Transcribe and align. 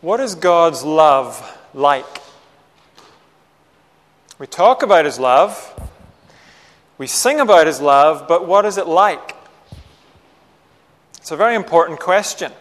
What 0.00 0.20
is 0.20 0.36
God's 0.36 0.84
love 0.84 1.58
like? 1.74 2.22
We 4.38 4.46
talk 4.46 4.84
about 4.84 5.04
His 5.04 5.18
love, 5.18 5.74
we 6.98 7.08
sing 7.08 7.40
about 7.40 7.66
His 7.66 7.80
love, 7.80 8.28
but 8.28 8.46
what 8.46 8.64
is 8.64 8.78
it 8.78 8.86
like? 8.86 9.34
It's 11.16 11.32
a 11.32 11.36
very 11.36 11.56
important 11.56 11.98
question. 11.98 12.52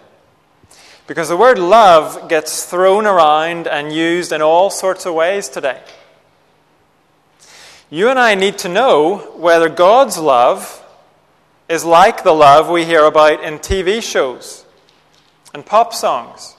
Because 1.05 1.29
the 1.29 1.37
word 1.37 1.59
love 1.59 2.27
gets 2.27 2.65
thrown 2.65 3.05
around 3.05 3.67
and 3.67 3.93
used 3.93 4.31
in 4.31 4.41
all 4.41 4.71
sorts 4.71 5.05
of 5.05 5.13
ways 5.13 5.47
today. 5.47 5.79
You 7.91 8.09
and 8.09 8.17
I 8.17 8.33
need 8.33 8.57
to 8.59 8.67
know 8.67 9.17
whether 9.37 9.69
God's 9.69 10.17
love 10.17 10.83
is 11.69 11.85
like 11.85 12.23
the 12.23 12.33
love 12.33 12.67
we 12.67 12.83
hear 12.83 13.05
about 13.05 13.43
in 13.43 13.59
TV 13.59 14.01
shows 14.01 14.65
and 15.53 15.63
pop 15.63 15.93
songs 15.93 16.56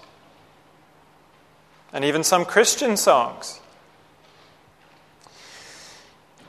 and 1.93 2.05
even 2.05 2.23
some 2.23 2.45
Christian 2.45 2.97
songs. 2.97 3.61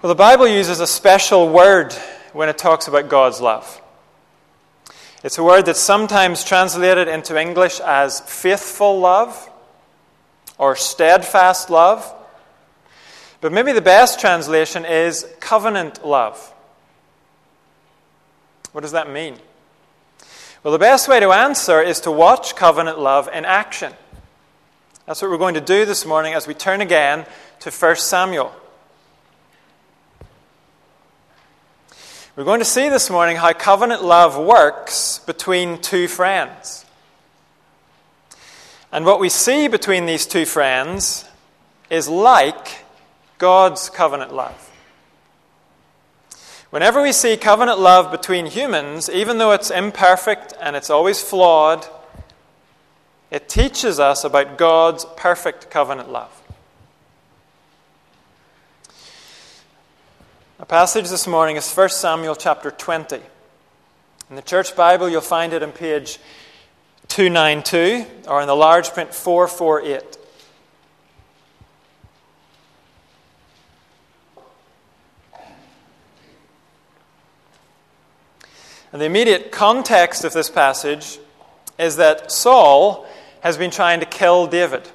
Well, 0.01 0.09
the 0.09 0.15
Bible 0.15 0.47
uses 0.47 0.79
a 0.79 0.87
special 0.87 1.49
word 1.49 1.93
when 2.33 2.49
it 2.49 2.57
talks 2.57 2.87
about 2.87 3.09
God's 3.09 3.41
love. 3.41 3.81
It's 5.23 5.37
a 5.37 5.43
word 5.43 5.65
that's 5.65 5.79
sometimes 5.79 6.45
translated 6.45 7.09
into 7.09 7.37
English 7.39 7.81
as 7.81 8.21
faithful 8.21 8.99
love 8.99 9.49
or 10.57 10.75
steadfast 10.75 11.69
love. 11.69 12.13
But 13.41 13.51
maybe 13.51 13.71
the 13.73 13.81
best 13.81 14.19
translation 14.19 14.85
is 14.85 15.27
covenant 15.39 16.05
love. 16.05 16.53
What 18.71 18.81
does 18.81 18.91
that 18.91 19.09
mean? 19.09 19.37
Well, 20.63 20.71
the 20.71 20.79
best 20.79 21.07
way 21.07 21.19
to 21.19 21.31
answer 21.31 21.81
is 21.81 22.01
to 22.01 22.11
watch 22.11 22.55
covenant 22.55 22.99
love 22.99 23.29
in 23.33 23.45
action. 23.45 23.93
That's 25.09 25.23
what 25.23 25.31
we're 25.31 25.39
going 25.39 25.55
to 25.55 25.59
do 25.59 25.85
this 25.85 26.05
morning 26.05 26.35
as 26.35 26.45
we 26.45 26.53
turn 26.53 26.81
again 26.81 27.25
to 27.61 27.71
1 27.71 27.95
Samuel. 27.95 28.53
We're 32.35 32.43
going 32.43 32.59
to 32.59 32.63
see 32.63 32.89
this 32.89 33.09
morning 33.09 33.35
how 33.37 33.51
covenant 33.53 34.03
love 34.03 34.37
works 34.37 35.17
between 35.25 35.81
two 35.81 36.07
friends. 36.07 36.85
And 38.91 39.03
what 39.03 39.19
we 39.19 39.29
see 39.29 39.67
between 39.67 40.05
these 40.05 40.27
two 40.27 40.45
friends 40.45 41.25
is 41.89 42.07
like 42.07 42.85
God's 43.39 43.89
covenant 43.89 44.31
love. 44.31 44.69
Whenever 46.69 47.01
we 47.01 47.13
see 47.13 47.35
covenant 47.35 47.79
love 47.79 48.11
between 48.11 48.45
humans, 48.45 49.09
even 49.09 49.39
though 49.39 49.53
it's 49.53 49.71
imperfect 49.71 50.53
and 50.61 50.75
it's 50.75 50.91
always 50.91 51.19
flawed, 51.19 51.87
it 53.31 53.47
teaches 53.47 53.99
us 53.99 54.23
about 54.23 54.57
God's 54.57 55.05
perfect 55.15 55.69
covenant 55.69 56.11
love. 56.11 56.35
Our 60.59 60.65
passage 60.65 61.09
this 61.09 61.27
morning 61.27 61.55
is 61.55 61.71
1 61.71 61.89
Samuel 61.89 62.35
chapter 62.35 62.71
20. 62.71 63.21
In 64.29 64.35
the 64.35 64.41
Church 64.41 64.75
Bible, 64.75 65.09
you'll 65.09 65.21
find 65.21 65.53
it 65.53 65.63
on 65.63 65.71
page 65.71 66.19
292 67.07 68.05
or 68.27 68.41
in 68.41 68.47
the 68.47 68.55
large 68.55 68.89
print 68.91 69.13
448. 69.13 70.17
And 78.91 78.99
the 78.99 79.05
immediate 79.05 79.51
context 79.51 80.23
of 80.23 80.33
this 80.33 80.49
passage 80.49 81.19
is 81.77 81.95
that 81.97 82.31
Saul 82.31 83.07
has 83.41 83.57
been 83.57 83.71
trying 83.71 83.99
to 83.99 84.05
kill 84.05 84.47
David. 84.47 84.89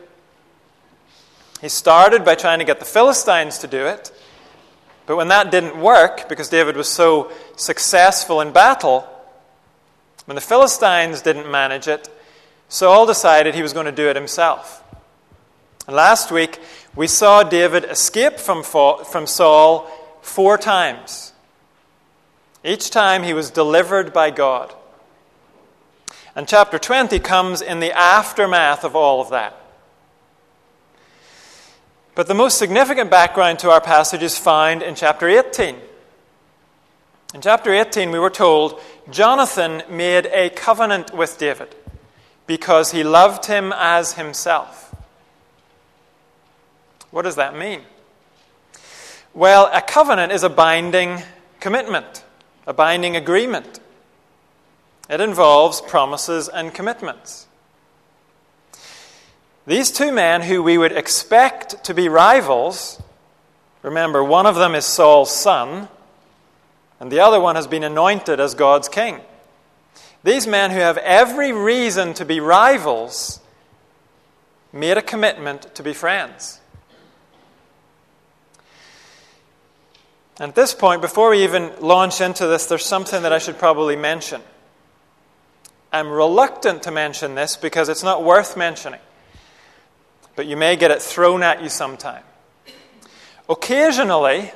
He 1.60 1.68
started 1.68 2.24
by 2.24 2.34
trying 2.34 2.58
to 2.58 2.64
get 2.64 2.78
the 2.78 2.84
Philistines 2.84 3.58
to 3.58 3.66
do 3.66 3.86
it, 3.86 4.12
but 5.06 5.16
when 5.16 5.28
that 5.28 5.50
didn't 5.50 5.80
work, 5.80 6.28
because 6.28 6.48
David 6.48 6.76
was 6.76 6.88
so 6.88 7.30
successful 7.56 8.40
in 8.40 8.52
battle, 8.52 9.08
when 10.26 10.34
the 10.34 10.40
Philistines 10.40 11.22
didn't 11.22 11.50
manage 11.50 11.88
it, 11.88 12.08
Saul 12.68 13.06
decided 13.06 13.54
he 13.54 13.62
was 13.62 13.72
going 13.72 13.86
to 13.86 13.92
do 13.92 14.08
it 14.08 14.16
himself. 14.16 14.82
And 15.86 15.94
last 15.94 16.30
week, 16.30 16.58
we 16.96 17.06
saw 17.06 17.42
David 17.42 17.84
escape 17.84 18.38
from, 18.38 18.62
from 18.62 19.26
Saul 19.26 19.90
four 20.22 20.56
times. 20.56 21.32
Each 22.64 22.88
time 22.90 23.22
he 23.22 23.34
was 23.34 23.50
delivered 23.50 24.14
by 24.14 24.30
God. 24.30 24.74
And 26.36 26.48
chapter 26.48 26.78
20 26.78 27.18
comes 27.20 27.62
in 27.62 27.80
the 27.80 27.92
aftermath 27.92 28.84
of 28.84 28.96
all 28.96 29.20
of 29.20 29.30
that. 29.30 29.60
But 32.14 32.26
the 32.26 32.34
most 32.34 32.58
significant 32.58 33.10
background 33.10 33.58
to 33.60 33.70
our 33.70 33.80
passage 33.80 34.22
is 34.22 34.38
found 34.38 34.82
in 34.82 34.94
chapter 34.94 35.28
18. 35.28 35.76
In 37.34 37.40
chapter 37.40 37.72
18, 37.72 38.10
we 38.10 38.18
were 38.18 38.30
told 38.30 38.80
Jonathan 39.10 39.82
made 39.88 40.26
a 40.26 40.50
covenant 40.50 41.12
with 41.12 41.38
David 41.38 41.74
because 42.46 42.92
he 42.92 43.02
loved 43.02 43.46
him 43.46 43.72
as 43.76 44.12
himself. 44.12 44.94
What 47.10 47.22
does 47.22 47.36
that 47.36 47.56
mean? 47.56 47.82
Well, 49.32 49.68
a 49.72 49.80
covenant 49.80 50.30
is 50.30 50.44
a 50.44 50.48
binding 50.48 51.22
commitment 51.58 52.24
a 52.66 52.72
binding 52.72 53.16
agreement. 53.16 53.80
It 55.08 55.20
involves 55.20 55.80
promises 55.80 56.48
and 56.48 56.72
commitments. 56.72 57.46
These 59.66 59.90
two 59.92 60.12
men, 60.12 60.42
who 60.42 60.62
we 60.62 60.76
would 60.76 60.92
expect 60.92 61.84
to 61.84 61.94
be 61.94 62.08
rivals, 62.08 63.02
remember, 63.82 64.22
one 64.22 64.46
of 64.46 64.56
them 64.56 64.74
is 64.74 64.84
Saul's 64.84 65.34
son, 65.34 65.88
and 67.00 67.10
the 67.10 67.20
other 67.20 67.40
one 67.40 67.56
has 67.56 67.66
been 67.66 67.84
anointed 67.84 68.40
as 68.40 68.54
God's 68.54 68.88
king. 68.88 69.20
These 70.22 70.46
men, 70.46 70.70
who 70.70 70.78
have 70.78 70.98
every 70.98 71.52
reason 71.52 72.14
to 72.14 72.24
be 72.24 72.40
rivals, 72.40 73.40
made 74.72 74.96
a 74.96 75.02
commitment 75.02 75.74
to 75.74 75.82
be 75.82 75.92
friends. 75.92 76.60
And 80.40 80.48
at 80.48 80.54
this 80.54 80.74
point, 80.74 81.00
before 81.00 81.30
we 81.30 81.44
even 81.44 81.72
launch 81.80 82.20
into 82.20 82.46
this, 82.46 82.66
there's 82.66 82.84
something 82.84 83.22
that 83.22 83.32
I 83.32 83.38
should 83.38 83.58
probably 83.58 83.96
mention. 83.96 84.42
I'm 85.94 86.10
reluctant 86.10 86.82
to 86.82 86.90
mention 86.90 87.36
this 87.36 87.56
because 87.56 87.88
it's 87.88 88.02
not 88.02 88.24
worth 88.24 88.56
mentioning, 88.56 88.98
but 90.34 90.44
you 90.46 90.56
may 90.56 90.74
get 90.74 90.90
it 90.90 91.00
thrown 91.00 91.44
at 91.44 91.62
you 91.62 91.68
sometime. 91.68 92.24
Occasionally, 93.48 94.50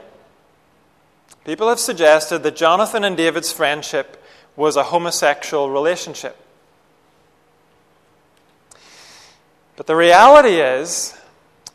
people 1.44 1.68
have 1.68 1.78
suggested 1.78 2.40
that 2.40 2.56
Jonathan 2.56 3.04
and 3.04 3.16
David's 3.16 3.52
friendship 3.52 4.20
was 4.56 4.74
a 4.74 4.82
homosexual 4.82 5.70
relationship. 5.70 6.36
But 9.76 9.86
the 9.86 9.94
reality 9.94 10.56
is, 10.56 11.16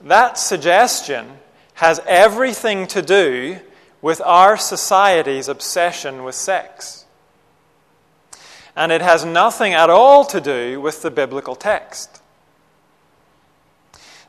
that 0.02 0.38
suggestion 0.38 1.38
has 1.76 2.02
everything 2.06 2.86
to 2.88 3.02
do 3.02 3.62
with 4.02 4.20
our 4.26 4.58
society's 4.58 5.48
obsession 5.48 6.26
with 6.26 6.36
sex. 6.36 7.03
And 8.76 8.92
it 8.92 9.02
has 9.02 9.24
nothing 9.24 9.74
at 9.74 9.90
all 9.90 10.26
to 10.26 10.42
do 10.42 10.82
with 10.82 11.02
the 11.02 11.12
biblical 11.12 11.56
text. 11.56 12.22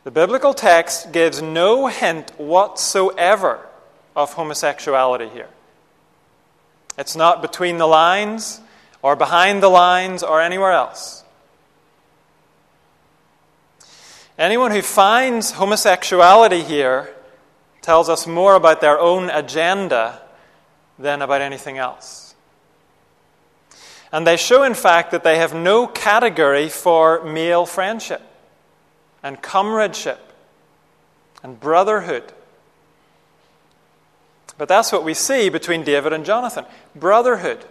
The 0.05 0.11
biblical 0.11 0.53
text 0.53 1.13
gives 1.13 1.41
no 1.41 1.87
hint 1.87 2.31
whatsoever 2.39 3.67
of 4.15 4.35
homosexuality 4.35 5.31
here. 5.31 5.49
It's 6.99 7.17
not 7.17 7.43
between 7.43 7.79
the 7.79 7.87
lines 7.87 8.61
or 9.03 9.17
behind 9.17 9.63
the 9.63 9.69
lines 9.69 10.23
or 10.23 10.41
anywhere 10.41 10.73
else. 10.73 11.25
Anyone 14.39 14.73
who 14.73 14.83
finds 14.83 15.53
homosexuality 15.53 16.63
here 16.63 17.15
tells 17.83 18.09
us 18.09 18.27
more 18.27 18.55
about 18.55 18.81
their 18.81 18.99
own 18.99 19.31
agenda 19.31 20.23
than 20.99 21.23
about 21.23 21.41
anything 21.41 21.79
else. 21.79 22.24
And 24.15 24.25
they 24.25 24.37
show, 24.37 24.63
in 24.63 24.75
fact, 24.75 25.11
that 25.11 25.25
they 25.25 25.39
have 25.39 25.53
no 25.55 25.89
category 25.89 26.69
for 26.69 27.25
male 27.25 27.67
friendship 27.67 28.23
and 29.25 29.43
comradeship 29.43 30.21
and 31.43 31.59
brotherhood. 31.59 32.23
But 34.57 34.69
that's 34.69 34.93
what 34.93 35.03
we 35.03 35.15
see 35.15 35.49
between 35.49 35.83
David 35.83 36.13
and 36.13 36.25
Jonathan 36.25 36.65
brotherhood. 36.95 37.65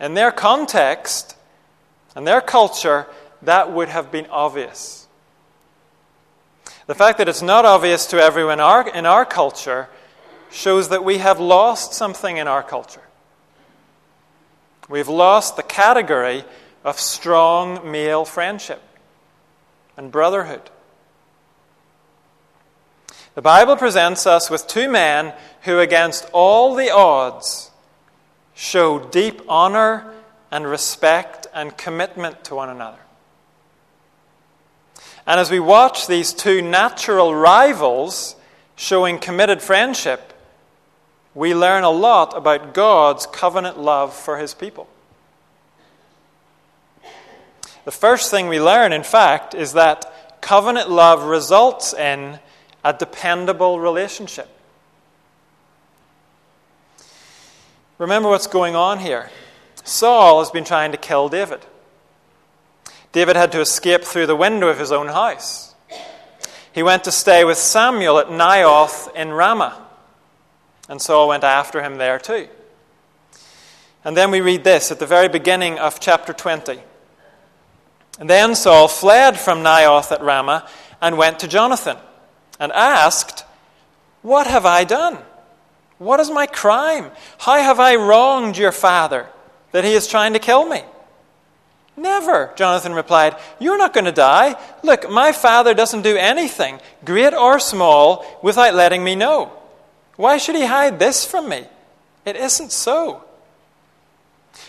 In 0.00 0.14
their 0.14 0.32
context 0.32 1.36
and 2.16 2.26
their 2.26 2.40
culture, 2.40 3.06
that 3.42 3.70
would 3.70 3.90
have 3.90 4.10
been 4.10 4.26
obvious. 4.30 5.06
The 6.86 6.94
fact 6.94 7.18
that 7.18 7.28
it's 7.28 7.42
not 7.42 7.66
obvious 7.66 8.06
to 8.06 8.16
everyone 8.18 8.60
in 8.60 9.04
our 9.04 9.26
culture 9.26 9.90
shows 10.50 10.88
that 10.88 11.04
we 11.04 11.18
have 11.18 11.38
lost 11.38 11.92
something 11.92 12.38
in 12.38 12.48
our 12.48 12.62
culture. 12.62 13.03
We've 14.88 15.08
lost 15.08 15.56
the 15.56 15.62
category 15.62 16.44
of 16.84 16.98
strong 16.98 17.90
male 17.90 18.24
friendship. 18.24 18.82
and 19.96 20.10
brotherhood. 20.10 20.70
The 23.34 23.42
Bible 23.42 23.76
presents 23.76 24.26
us 24.26 24.50
with 24.50 24.66
two 24.66 24.88
men 24.88 25.32
who, 25.62 25.78
against 25.78 26.28
all 26.32 26.74
the 26.74 26.90
odds, 26.90 27.70
show 28.54 28.98
deep 28.98 29.42
honor 29.48 30.12
and 30.50 30.66
respect 30.66 31.46
and 31.54 31.76
commitment 31.76 32.44
to 32.44 32.54
one 32.54 32.68
another. 32.68 32.98
And 35.26 35.40
as 35.40 35.50
we 35.50 35.60
watch 35.60 36.06
these 36.06 36.32
two 36.32 36.60
natural 36.60 37.34
rivals 37.34 38.36
showing 38.76 39.18
committed 39.18 39.62
friendship, 39.62 40.33
we 41.34 41.54
learn 41.54 41.84
a 41.84 41.90
lot 41.90 42.36
about 42.36 42.74
God's 42.74 43.26
covenant 43.26 43.78
love 43.78 44.14
for 44.14 44.38
his 44.38 44.54
people. 44.54 44.88
The 47.84 47.90
first 47.90 48.30
thing 48.30 48.48
we 48.48 48.60
learn, 48.60 48.92
in 48.92 49.02
fact, 49.02 49.54
is 49.54 49.74
that 49.74 50.40
covenant 50.40 50.90
love 50.90 51.24
results 51.24 51.92
in 51.92 52.38
a 52.84 52.92
dependable 52.92 53.80
relationship. 53.80 54.48
Remember 57.98 58.28
what's 58.28 58.46
going 58.46 58.74
on 58.74 58.98
here. 58.98 59.30
Saul 59.84 60.40
has 60.40 60.50
been 60.50 60.64
trying 60.64 60.92
to 60.92 60.98
kill 60.98 61.28
David. 61.28 61.60
David 63.12 63.36
had 63.36 63.52
to 63.52 63.60
escape 63.60 64.02
through 64.02 64.26
the 64.26 64.34
window 64.34 64.68
of 64.68 64.78
his 64.78 64.90
own 64.90 65.08
house. 65.08 65.74
He 66.72 66.82
went 66.82 67.04
to 67.04 67.12
stay 67.12 67.44
with 67.44 67.58
Samuel 67.58 68.18
at 68.18 68.26
Naioth 68.26 69.14
in 69.14 69.30
Ramah, 69.30 69.83
and 70.88 71.00
Saul 71.00 71.28
went 71.28 71.44
after 71.44 71.82
him 71.82 71.96
there 71.96 72.18
too. 72.18 72.48
And 74.04 74.16
then 74.16 74.30
we 74.30 74.40
read 74.40 74.64
this 74.64 74.90
at 74.90 74.98
the 74.98 75.06
very 75.06 75.28
beginning 75.28 75.78
of 75.78 75.98
chapter 75.98 76.32
20. 76.32 76.78
And 78.18 78.30
then 78.30 78.54
Saul 78.54 78.86
fled 78.86 79.38
from 79.38 79.62
Naioth 79.62 80.12
at 80.12 80.22
Ramah 80.22 80.68
and 81.00 81.16
went 81.16 81.40
to 81.40 81.48
Jonathan 81.48 81.96
and 82.60 82.70
asked, 82.72 83.44
What 84.22 84.46
have 84.46 84.66
I 84.66 84.84
done? 84.84 85.18
What 85.98 86.20
is 86.20 86.30
my 86.30 86.46
crime? 86.46 87.10
How 87.38 87.58
have 87.58 87.80
I 87.80 87.96
wronged 87.96 88.58
your 88.58 88.72
father 88.72 89.26
that 89.72 89.84
he 89.84 89.94
is 89.94 90.06
trying 90.06 90.34
to 90.34 90.38
kill 90.38 90.66
me? 90.68 90.82
Never, 91.96 92.52
Jonathan 92.56 92.92
replied. 92.92 93.36
You're 93.60 93.78
not 93.78 93.94
going 93.94 94.04
to 94.04 94.12
die. 94.12 94.56
Look, 94.82 95.08
my 95.08 95.32
father 95.32 95.74
doesn't 95.74 96.02
do 96.02 96.16
anything, 96.16 96.80
great 97.04 97.32
or 97.32 97.60
small, 97.60 98.26
without 98.42 98.74
letting 98.74 99.04
me 99.04 99.14
know. 99.14 99.52
Why 100.16 100.36
should 100.36 100.54
he 100.54 100.66
hide 100.66 100.98
this 100.98 101.24
from 101.24 101.48
me? 101.48 101.64
It 102.24 102.36
isn't 102.36 102.72
so. 102.72 103.24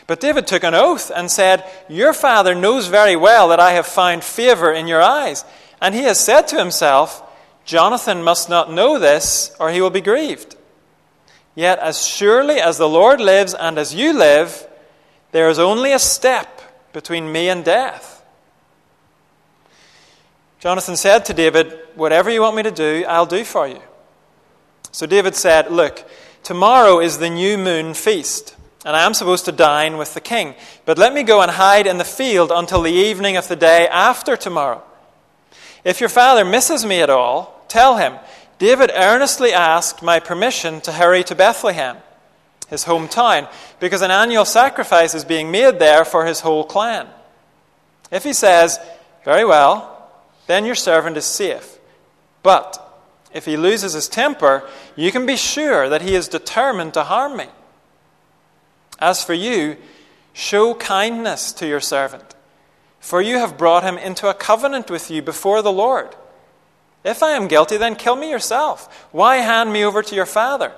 But 0.07 0.19
David 0.19 0.47
took 0.47 0.63
an 0.63 0.73
oath 0.73 1.11
and 1.15 1.29
said, 1.29 1.63
Your 1.87 2.13
father 2.13 2.55
knows 2.55 2.87
very 2.87 3.15
well 3.15 3.49
that 3.49 3.59
I 3.59 3.73
have 3.73 3.85
found 3.85 4.23
favor 4.23 4.71
in 4.71 4.87
your 4.87 5.01
eyes. 5.01 5.45
And 5.81 5.93
he 5.93 6.01
has 6.03 6.19
said 6.19 6.47
to 6.49 6.57
himself, 6.57 7.21
Jonathan 7.65 8.23
must 8.23 8.49
not 8.49 8.71
know 8.71 8.99
this, 8.99 9.55
or 9.59 9.71
he 9.71 9.81
will 9.81 9.89
be 9.89 10.01
grieved. 10.01 10.55
Yet, 11.55 11.79
as 11.79 12.05
surely 12.05 12.59
as 12.59 12.77
the 12.77 12.89
Lord 12.89 13.21
lives 13.21 13.53
and 13.53 13.77
as 13.77 13.95
you 13.95 14.13
live, 14.13 14.67
there 15.31 15.49
is 15.49 15.57
only 15.57 15.91
a 15.91 15.99
step 15.99 16.61
between 16.93 17.31
me 17.31 17.49
and 17.49 17.63
death. 17.63 18.23
Jonathan 20.59 20.95
said 20.95 21.25
to 21.25 21.33
David, 21.33 21.77
Whatever 21.95 22.29
you 22.29 22.41
want 22.41 22.55
me 22.55 22.63
to 22.63 22.71
do, 22.71 23.05
I'll 23.07 23.25
do 23.25 23.43
for 23.43 23.67
you. 23.67 23.81
So 24.95 25.05
David 25.05 25.35
said, 25.35 25.71
Look, 25.71 26.09
tomorrow 26.41 27.01
is 27.01 27.17
the 27.17 27.29
new 27.29 27.57
moon 27.57 27.93
feast, 27.93 28.55
and 28.85 28.95
I 28.95 29.05
am 29.05 29.13
supposed 29.13 29.43
to 29.43 29.51
dine 29.51 29.97
with 29.97 30.13
the 30.13 30.21
king. 30.21 30.55
But 30.85 30.97
let 30.97 31.13
me 31.13 31.23
go 31.23 31.41
and 31.41 31.51
hide 31.51 31.85
in 31.85 31.97
the 31.97 32.05
field 32.05 32.49
until 32.49 32.81
the 32.81 32.93
evening 32.93 33.35
of 33.35 33.49
the 33.49 33.57
day 33.57 33.89
after 33.89 34.37
tomorrow. 34.37 34.81
If 35.83 35.99
your 35.99 36.07
father 36.07 36.45
misses 36.45 36.85
me 36.85 37.01
at 37.01 37.09
all, 37.09 37.65
tell 37.67 37.97
him 37.97 38.13
David 38.57 38.89
earnestly 38.95 39.51
asked 39.51 40.01
my 40.01 40.21
permission 40.21 40.79
to 40.79 40.93
hurry 40.93 41.25
to 41.25 41.35
Bethlehem, 41.35 41.97
his 42.69 42.85
hometown, 42.85 43.51
because 43.81 44.01
an 44.01 44.11
annual 44.11 44.45
sacrifice 44.45 45.13
is 45.13 45.25
being 45.25 45.51
made 45.51 45.77
there 45.77 46.05
for 46.05 46.25
his 46.25 46.39
whole 46.39 46.63
clan. 46.63 47.09
If 48.11 48.23
he 48.23 48.31
says, 48.31 48.79
Very 49.25 49.43
well, 49.43 50.09
then 50.47 50.63
your 50.63 50.73
servant 50.73 51.17
is 51.17 51.25
safe. 51.25 51.79
But 52.43 52.84
if 53.35 53.43
he 53.43 53.57
loses 53.57 53.91
his 53.91 54.07
temper, 54.07 54.67
you 54.95 55.11
can 55.11 55.25
be 55.25 55.35
sure 55.35 55.89
that 55.89 56.01
he 56.01 56.15
is 56.15 56.29
determined 56.29 56.93
to 56.93 57.03
harm 57.03 57.35
me. 57.35 57.47
As 58.97 59.21
for 59.21 59.33
you, 59.33 59.75
show 60.31 60.73
kindness 60.73 61.51
to 61.53 61.67
your 61.67 61.81
servant, 61.81 62.33
for 63.01 63.21
you 63.21 63.37
have 63.37 63.57
brought 63.57 63.83
him 63.83 63.97
into 63.97 64.29
a 64.29 64.33
covenant 64.33 64.89
with 64.89 65.11
you 65.11 65.21
before 65.21 65.61
the 65.61 65.71
Lord. 65.71 66.15
If 67.03 67.21
I 67.21 67.31
am 67.31 67.49
guilty, 67.49 67.75
then 67.75 67.97
kill 67.97 68.15
me 68.15 68.31
yourself. 68.31 69.09
Why 69.11 69.37
hand 69.37 69.73
me 69.73 69.83
over 69.83 70.01
to 70.01 70.15
your 70.15 70.25
father? 70.25 70.71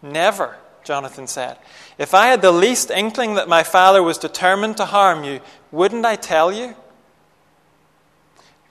Never, 0.00 0.56
Jonathan 0.82 1.26
said. 1.26 1.58
If 1.98 2.14
I 2.14 2.28
had 2.28 2.40
the 2.40 2.52
least 2.52 2.90
inkling 2.90 3.34
that 3.34 3.48
my 3.48 3.64
father 3.64 4.02
was 4.02 4.16
determined 4.16 4.78
to 4.78 4.86
harm 4.86 5.24
you, 5.24 5.40
wouldn't 5.70 6.06
I 6.06 6.16
tell 6.16 6.50
you? 6.50 6.74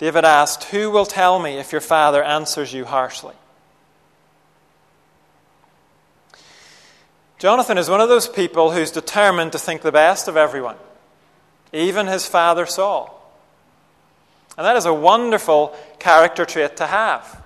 David 0.03 0.25
asked, 0.25 0.65
Who 0.65 0.91
will 0.91 1.05
tell 1.05 1.39
me 1.39 1.59
if 1.59 1.71
your 1.71 1.79
father 1.79 2.21
answers 2.21 2.73
you 2.73 2.83
harshly? 2.83 3.35
Jonathan 7.39 7.77
is 7.77 7.89
one 7.89 8.01
of 8.01 8.09
those 8.09 8.27
people 8.27 8.71
who's 8.71 8.91
determined 8.91 9.53
to 9.53 9.59
think 9.59 9.81
the 9.81 9.93
best 9.93 10.27
of 10.27 10.35
everyone, 10.35 10.75
even 11.71 12.07
his 12.07 12.25
father 12.25 12.65
Saul. 12.65 13.17
And 14.57 14.65
that 14.65 14.75
is 14.75 14.85
a 14.85 14.93
wonderful 14.93 15.73
character 15.99 16.43
trait 16.43 16.75
to 16.75 16.87
have. 16.87 17.41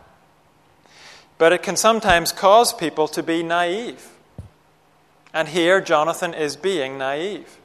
But 1.38 1.54
it 1.54 1.62
can 1.62 1.76
sometimes 1.76 2.32
cause 2.32 2.74
people 2.74 3.08
to 3.10 3.22
be 3.22 3.44
naive. 3.44 4.04
And 5.32 5.48
here, 5.48 5.80
Jonathan 5.80 6.34
is 6.34 6.56
being 6.56 6.98
naive. 6.98 7.57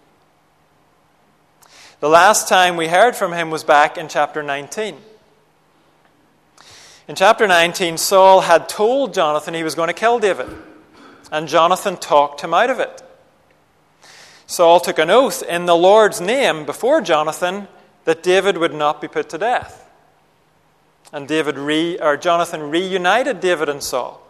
The 2.03 2.09
last 2.09 2.49
time 2.49 2.77
we 2.77 2.89
heard 2.89 3.15
from 3.15 3.33
him 3.33 3.49
was 3.51 3.63
back 3.63 3.97
in 3.97 4.09
chapter 4.09 4.43
19. 4.43 4.97
In 7.07 7.15
chapter 7.15 7.47
19, 7.47 7.97
Saul 7.97 8.41
had 8.41 8.69
told 8.69 9.15
Jonathan 9.15 9.55
he 9.55 9.63
was 9.63 9.77
going 9.77 9.87
to 9.87 9.93
kill 9.93 10.19
David, 10.19 10.49
and 11.31 11.47
Jonathan 11.47 11.97
talked 11.97 12.41
him 12.41 12.53
out 12.53 12.71
of 12.71 12.81
it. 12.81 13.03
Saul 14.49 14.81
took 14.81 14.99
an 14.99 15.11
oath 15.11 15.45
in 15.45 15.67
the 15.67 15.77
Lord's 15.77 16.21
name 16.21 16.67
before 16.67 17.01
Jonathan 17.03 17.69
that 18.05 18.25
David 18.25 18.59
would 18.59 18.75
not 18.75 19.01
be 19.01 19.07
put 19.07 19.29
to 19.29 19.39
death. 19.39 19.89
And 21.13 21.29
David 21.29 21.57
re, 21.57 22.01
or 22.01 22.17
Jonathan 22.17 22.69
reunited 22.69 23.39
David 23.39 23.69
and 23.69 23.81
Saul. 23.81 24.21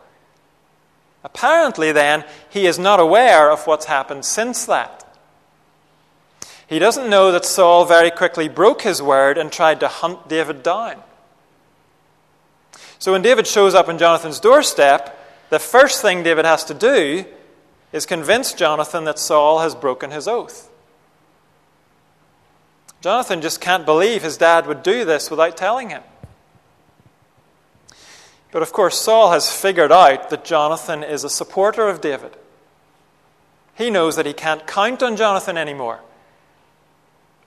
Apparently, 1.24 1.90
then, 1.90 2.26
he 2.50 2.66
is 2.66 2.78
not 2.78 3.00
aware 3.00 3.50
of 3.50 3.66
what's 3.66 3.86
happened 3.86 4.26
since 4.26 4.66
that. 4.66 5.01
He 6.72 6.78
doesn't 6.78 7.10
know 7.10 7.32
that 7.32 7.44
Saul 7.44 7.84
very 7.84 8.10
quickly 8.10 8.48
broke 8.48 8.80
his 8.80 9.02
word 9.02 9.36
and 9.36 9.52
tried 9.52 9.80
to 9.80 9.88
hunt 9.88 10.26
David 10.26 10.62
down. 10.62 11.02
So 12.98 13.12
when 13.12 13.20
David 13.20 13.46
shows 13.46 13.74
up 13.74 13.88
on 13.90 13.98
Jonathan's 13.98 14.40
doorstep, 14.40 15.14
the 15.50 15.58
first 15.58 16.00
thing 16.00 16.22
David 16.22 16.46
has 16.46 16.64
to 16.64 16.72
do 16.72 17.26
is 17.92 18.06
convince 18.06 18.54
Jonathan 18.54 19.04
that 19.04 19.18
Saul 19.18 19.58
has 19.58 19.74
broken 19.74 20.12
his 20.12 20.26
oath. 20.26 20.70
Jonathan 23.02 23.42
just 23.42 23.60
can't 23.60 23.84
believe 23.84 24.22
his 24.22 24.38
dad 24.38 24.66
would 24.66 24.82
do 24.82 25.04
this 25.04 25.30
without 25.30 25.58
telling 25.58 25.90
him. 25.90 26.02
But 28.50 28.62
of 28.62 28.72
course, 28.72 28.98
Saul 28.98 29.32
has 29.32 29.54
figured 29.54 29.92
out 29.92 30.30
that 30.30 30.46
Jonathan 30.46 31.02
is 31.02 31.22
a 31.22 31.28
supporter 31.28 31.86
of 31.86 32.00
David. 32.00 32.34
He 33.74 33.90
knows 33.90 34.16
that 34.16 34.24
he 34.24 34.32
can't 34.32 34.66
count 34.66 35.02
on 35.02 35.18
Jonathan 35.18 35.58
anymore. 35.58 36.00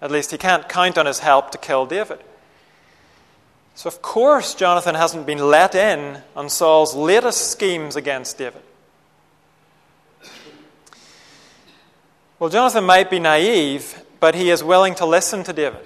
At 0.01 0.11
least 0.11 0.31
he 0.31 0.37
can't 0.37 0.67
count 0.67 0.97
on 0.97 1.05
his 1.05 1.19
help 1.19 1.51
to 1.51 1.57
kill 1.57 1.85
David. 1.85 2.19
So, 3.75 3.87
of 3.87 4.01
course, 4.01 4.55
Jonathan 4.55 4.95
hasn't 4.95 5.25
been 5.25 5.49
let 5.49 5.75
in 5.75 6.21
on 6.35 6.49
Saul's 6.49 6.95
latest 6.95 7.51
schemes 7.51 7.95
against 7.95 8.37
David. 8.37 8.61
Well, 12.39 12.49
Jonathan 12.49 12.85
might 12.85 13.09
be 13.09 13.19
naive, 13.19 14.01
but 14.19 14.35
he 14.35 14.49
is 14.49 14.63
willing 14.63 14.95
to 14.95 15.05
listen 15.05 15.43
to 15.43 15.53
David. 15.53 15.85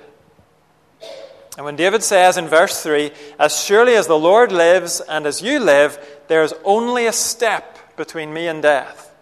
And 1.57 1.65
when 1.65 1.75
David 1.75 2.03
says 2.03 2.37
in 2.37 2.47
verse 2.47 2.81
3, 2.81 3.11
As 3.37 3.59
surely 3.59 3.95
as 3.95 4.07
the 4.07 4.17
Lord 4.17 4.51
lives 4.51 5.01
and 5.01 5.25
as 5.25 5.41
you 5.41 5.59
live, 5.59 5.99
there 6.27 6.43
is 6.43 6.53
only 6.63 7.05
a 7.05 7.11
step 7.11 7.97
between 7.97 8.33
me 8.33 8.47
and 8.47 8.61
death. 8.61 9.13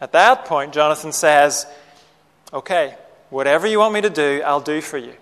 At 0.00 0.12
that 0.12 0.44
point, 0.44 0.74
Jonathan 0.74 1.12
says, 1.12 1.66
Okay, 2.52 2.94
whatever 3.34 3.66
you 3.66 3.80
want 3.80 3.92
me 3.92 4.00
to 4.00 4.08
do, 4.08 4.40
I'll 4.46 4.60
do 4.60 4.80
for 4.80 4.96
you. 4.96 5.12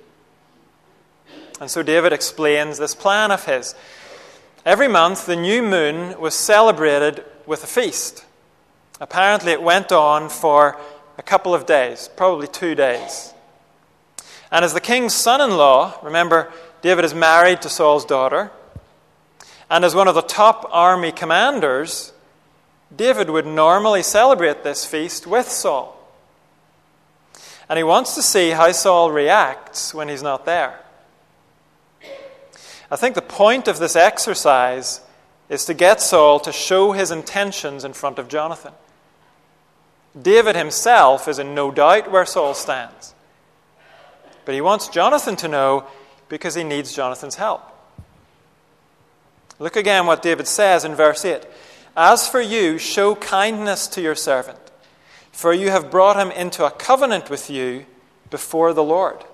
And 1.59 1.71
so 1.71 1.83
David 1.83 2.13
explains 2.13 2.77
this 2.77 2.95
plan 2.95 3.31
of 3.31 3.47
his. 3.47 3.75
Every 4.67 4.87
month, 4.87 5.25
the 5.25 5.35
new 5.35 5.63
moon 5.63 6.21
was 6.21 6.35
celebrated 6.35 7.25
with 7.47 7.65
a 7.65 7.67
feast. 7.67 8.27
Apparently, 9.01 9.53
it 9.53 9.63
went 9.63 9.93
on 9.93 10.29
for 10.29 10.79
a 11.17 11.23
couple 11.23 11.55
of 11.55 11.65
days, 11.65 12.11
probably 12.15 12.49
two 12.49 12.75
days. 12.75 13.33
And 14.51 14.63
as 14.63 14.75
the 14.75 14.81
king's 14.81 15.15
son 15.15 15.41
in 15.41 15.57
law, 15.57 15.99
remember, 16.03 16.53
David 16.83 17.07
is 17.07 17.15
married 17.15 17.63
to 17.63 17.71
Saul's 17.71 18.05
daughter, 18.05 18.51
and 19.71 19.87
as 19.87 19.95
one 19.95 20.07
of 20.07 20.15
the 20.15 20.21
top 20.21 20.69
army 20.71 21.13
commanders, 21.13 22.13
David 22.95 23.31
would 23.31 23.47
normally 23.47 24.03
celebrate 24.03 24.65
this 24.65 24.85
feast 24.85 25.27
with 25.27 25.49
Saul. 25.49 26.02
And 27.73 27.79
he 27.79 27.85
wants 27.85 28.15
to 28.17 28.23
see 28.23 28.51
how 28.51 28.71
Saul 28.73 29.11
reacts 29.11 29.95
when 29.95 30.11
he's 30.11 30.23
not 30.23 30.45
there. 30.45 30.79
I 32.91 32.97
think 32.97 33.15
the 33.15 33.23
point 33.23 33.67
of 33.67 33.79
this 33.79 33.97
exercise 33.97 35.01
is 35.49 35.65
to 35.65 35.73
get 35.73 36.03
Saul 36.03 36.39
to 36.41 36.53
show 36.53 36.93
his 36.93 37.11
intentions 37.11 37.83
in 37.83 37.95
front 37.95 38.19
of 38.19 38.29
Jonathan. 38.29 38.75
David 40.21 40.55
himself 40.55 41.27
is 41.27 41.39
in 41.39 41.55
no 41.55 41.71
doubt 41.71 42.11
where 42.11 42.27
Saul 42.27 42.53
stands. 42.53 43.15
But 44.45 44.55
he 44.55 44.61
wants 44.61 44.89
Jonathan 44.89 45.37
to 45.37 45.49
know 45.49 45.87
because 46.29 46.55
he 46.55 46.65
needs 46.65 46.95
Jonathan's 46.95 47.37
help. 47.37 47.63
Look 49.59 49.77
again 49.77 50.05
what 50.05 50.21
David 50.21 50.47
says 50.47 50.85
in 50.85 50.95
verse 50.95 51.25
8 51.25 51.47
As 51.97 52.29
for 52.29 52.43
you, 52.43 52.77
show 52.77 53.15
kindness 53.15 53.87
to 53.87 54.03
your 54.03 54.15
servant, 54.15 54.62
for 55.33 55.53
you 55.53 55.71
have 55.71 55.91
brought 55.91 56.17
him 56.17 56.31
into 56.31 56.65
a 56.65 56.71
covenant 56.71 57.29
with 57.29 57.51
you 57.51 57.87
before 58.31 58.73
the 58.73 58.85
Lord. 58.85 59.25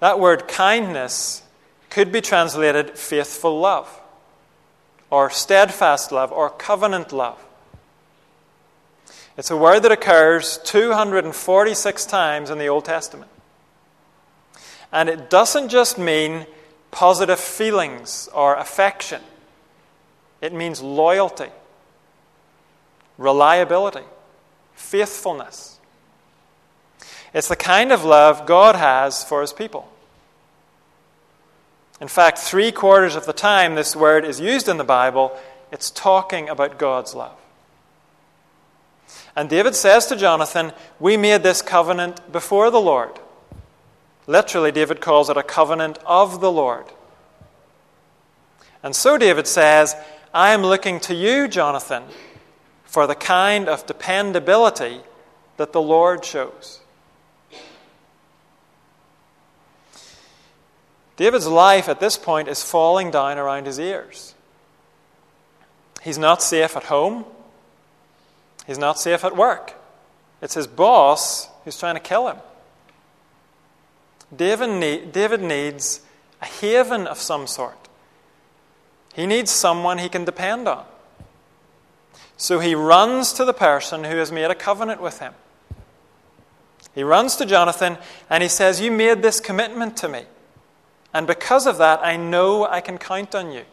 That 0.00 0.20
word 0.20 0.46
kindness 0.46 1.42
could 1.88 2.12
be 2.12 2.20
translated 2.20 2.98
faithful 2.98 3.58
love, 3.58 4.00
or 5.08 5.30
steadfast 5.30 6.12
love, 6.12 6.32
or 6.32 6.50
covenant 6.50 7.12
love. 7.12 7.42
It's 9.38 9.50
a 9.50 9.56
word 9.56 9.80
that 9.80 9.92
occurs 9.92 10.58
246 10.64 12.06
times 12.06 12.50
in 12.50 12.58
the 12.58 12.68
Old 12.68 12.84
Testament. 12.84 13.30
And 14.92 15.08
it 15.08 15.28
doesn't 15.28 15.68
just 15.68 15.98
mean 15.98 16.46
positive 16.90 17.38
feelings 17.38 18.28
or 18.34 18.56
affection, 18.56 19.22
it 20.40 20.52
means 20.52 20.80
loyalty, 20.80 21.48
reliability, 23.18 24.04
faithfulness. 24.74 25.78
It's 27.32 27.48
the 27.48 27.56
kind 27.56 27.92
of 27.92 28.04
love 28.04 28.46
God 28.46 28.76
has 28.76 29.24
for 29.24 29.40
his 29.40 29.52
people. 29.52 29.88
In 32.00 32.08
fact, 32.08 32.38
three 32.38 32.72
quarters 32.72 33.16
of 33.16 33.26
the 33.26 33.32
time 33.32 33.74
this 33.74 33.96
word 33.96 34.24
is 34.24 34.40
used 34.40 34.68
in 34.68 34.76
the 34.76 34.84
Bible, 34.84 35.36
it's 35.72 35.90
talking 35.90 36.48
about 36.48 36.78
God's 36.78 37.14
love. 37.14 37.36
And 39.34 39.48
David 39.48 39.74
says 39.74 40.06
to 40.06 40.16
Jonathan, 40.16 40.72
We 40.98 41.16
made 41.16 41.42
this 41.42 41.62
covenant 41.62 42.32
before 42.32 42.70
the 42.70 42.80
Lord. 42.80 43.18
Literally, 44.26 44.72
David 44.72 45.00
calls 45.00 45.30
it 45.30 45.36
a 45.36 45.42
covenant 45.42 45.98
of 46.04 46.40
the 46.40 46.50
Lord. 46.50 46.86
And 48.82 48.94
so 48.94 49.18
David 49.18 49.46
says, 49.46 49.94
I 50.34 50.52
am 50.52 50.62
looking 50.62 51.00
to 51.00 51.14
you, 51.14 51.48
Jonathan, 51.48 52.02
for 52.86 53.06
the 53.06 53.14
kind 53.14 53.68
of 53.68 53.86
dependability 53.86 55.00
that 55.58 55.72
the 55.72 55.82
Lord 55.82 56.24
shows. 56.24 56.80
David's 61.16 61.46
life 61.46 61.88
at 61.88 62.00
this 62.00 62.16
point 62.16 62.48
is 62.48 62.62
falling 62.62 63.10
down 63.10 63.38
around 63.38 63.66
his 63.66 63.78
ears. 63.78 64.34
He's 66.02 66.18
not 66.18 66.42
safe 66.42 66.76
at 66.76 66.84
home. 66.84 67.24
He's 68.66 68.78
not 68.78 68.98
safe 68.98 69.24
at 69.24 69.36
work. 69.36 69.74
It's 70.42 70.54
his 70.54 70.66
boss 70.66 71.48
who's 71.64 71.78
trying 71.78 71.94
to 71.94 72.00
kill 72.00 72.28
him. 72.28 72.36
David, 74.34 74.70
need, 74.70 75.12
David 75.12 75.40
needs 75.40 76.00
a 76.42 76.46
haven 76.46 77.06
of 77.06 77.18
some 77.18 77.46
sort. 77.46 77.88
He 79.14 79.26
needs 79.26 79.50
someone 79.50 79.98
he 79.98 80.08
can 80.08 80.24
depend 80.24 80.68
on. 80.68 80.84
So 82.36 82.58
he 82.58 82.74
runs 82.74 83.32
to 83.34 83.44
the 83.44 83.54
person 83.54 84.04
who 84.04 84.16
has 84.16 84.30
made 84.30 84.50
a 84.50 84.54
covenant 84.54 85.00
with 85.00 85.20
him. 85.20 85.34
He 86.94 87.02
runs 87.02 87.36
to 87.36 87.46
Jonathan 87.46 87.98
and 88.28 88.42
he 88.42 88.48
says, 88.48 88.80
You 88.80 88.90
made 88.90 89.22
this 89.22 89.40
commitment 89.40 89.96
to 89.98 90.08
me. 90.08 90.24
And 91.14 91.26
because 91.26 91.66
of 91.66 91.78
that, 91.78 92.04
I 92.04 92.16
know 92.16 92.66
I 92.66 92.80
can 92.80 92.98
count 92.98 93.34
on 93.34 93.52
you. 93.52 93.64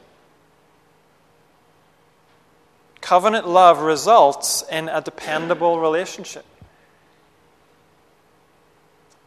Covenant 3.02 3.48
love 3.48 3.80
results 3.80 4.64
in 4.72 4.88
a 4.88 5.02
dependable 5.02 5.80
relationship. 5.80 6.46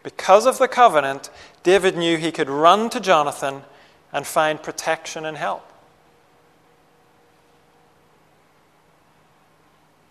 Because 0.02 0.46
of 0.46 0.58
the 0.58 0.68
covenant, 0.68 1.30
David 1.62 1.96
knew 1.96 2.16
he 2.16 2.32
could 2.32 2.48
run 2.48 2.88
to 2.90 3.00
Jonathan 3.00 3.64
and 4.12 4.26
find 4.26 4.62
protection 4.62 5.26
and 5.26 5.36
help. 5.36 5.65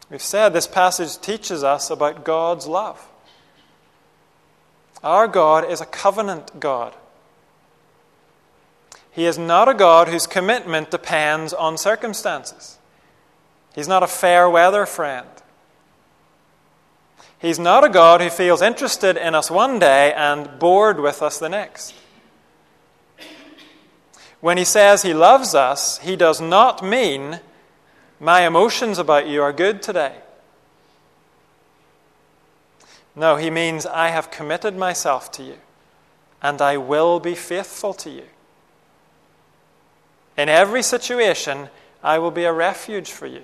We've 0.09 0.21
said 0.21 0.49
this 0.49 0.67
passage 0.67 1.19
teaches 1.19 1.63
us 1.63 1.89
about 1.89 2.23
God's 2.23 2.67
love. 2.67 3.07
Our 5.03 5.27
God 5.27 5.69
is 5.69 5.81
a 5.81 5.85
covenant 5.85 6.59
God. 6.59 6.93
He 9.11 9.25
is 9.25 9.37
not 9.37 9.69
a 9.69 9.73
God 9.73 10.09
whose 10.09 10.27
commitment 10.27 10.91
depends 10.91 11.53
on 11.53 11.77
circumstances. 11.77 12.77
He's 13.73 13.87
not 13.87 14.03
a 14.03 14.07
fair 14.07 14.49
weather 14.49 14.85
friend. 14.85 15.27
He's 17.39 17.59
not 17.59 17.83
a 17.83 17.89
God 17.89 18.21
who 18.21 18.29
feels 18.29 18.61
interested 18.61 19.17
in 19.17 19.35
us 19.35 19.51
one 19.51 19.79
day 19.79 20.13
and 20.13 20.59
bored 20.59 20.99
with 20.99 21.21
us 21.21 21.37
the 21.37 21.49
next. 21.49 21.93
When 24.41 24.57
he 24.57 24.65
says 24.65 25.01
he 25.01 25.13
loves 25.13 25.55
us, 25.55 25.99
he 25.99 26.15
does 26.15 26.41
not 26.41 26.83
mean 26.83 27.39
my 28.19 28.45
emotions 28.45 28.97
about 28.97 29.27
you 29.27 29.41
are 29.41 29.53
good 29.53 29.81
today. 29.81 30.15
No, 33.15 33.35
he 33.35 33.49
means 33.49 33.85
I 33.85 34.09
have 34.09 34.31
committed 34.31 34.75
myself 34.75 35.31
to 35.33 35.43
you 35.43 35.57
and 36.41 36.61
I 36.61 36.77
will 36.77 37.19
be 37.19 37.35
faithful 37.35 37.93
to 37.95 38.09
you. 38.09 38.25
In 40.37 40.49
every 40.49 40.83
situation, 40.83 41.69
I 42.03 42.19
will 42.19 42.31
be 42.31 42.43
a 42.43 42.53
refuge 42.53 43.11
for 43.11 43.25
you. 43.25 43.43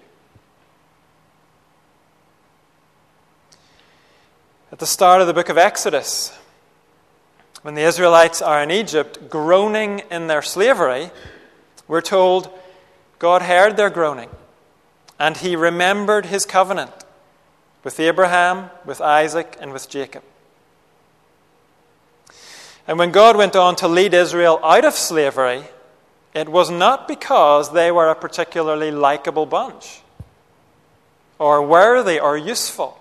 At 4.71 4.79
the 4.79 4.85
start 4.85 5.21
of 5.21 5.27
the 5.27 5.33
book 5.33 5.49
of 5.49 5.57
Exodus, 5.57 6.37
when 7.61 7.75
the 7.75 7.81
Israelites 7.81 8.41
are 8.41 8.61
in 8.61 8.71
Egypt 8.71 9.29
groaning 9.29 10.01
in 10.11 10.27
their 10.27 10.41
slavery, 10.41 11.11
we're 11.87 12.01
told 12.01 12.49
God 13.19 13.41
heard 13.41 13.77
their 13.77 13.89
groaning 13.89 14.29
and 15.21 15.37
he 15.37 15.55
remembered 15.55 16.25
his 16.25 16.47
covenant 16.47 17.05
with 17.83 17.99
Abraham, 17.99 18.71
with 18.83 18.99
Isaac, 18.99 19.55
and 19.61 19.71
with 19.71 19.87
Jacob. 19.87 20.23
And 22.87 22.97
when 22.97 23.11
God 23.11 23.37
went 23.37 23.55
on 23.55 23.75
to 23.75 23.87
lead 23.87 24.15
Israel 24.15 24.59
out 24.63 24.83
of 24.83 24.95
slavery, 24.95 25.65
it 26.33 26.49
was 26.49 26.71
not 26.71 27.07
because 27.07 27.71
they 27.71 27.91
were 27.91 28.09
a 28.09 28.15
particularly 28.15 28.89
likable 28.89 29.45
bunch 29.45 30.01
or 31.37 31.61
worthy 31.67 32.19
or 32.19 32.35
useful. 32.35 32.97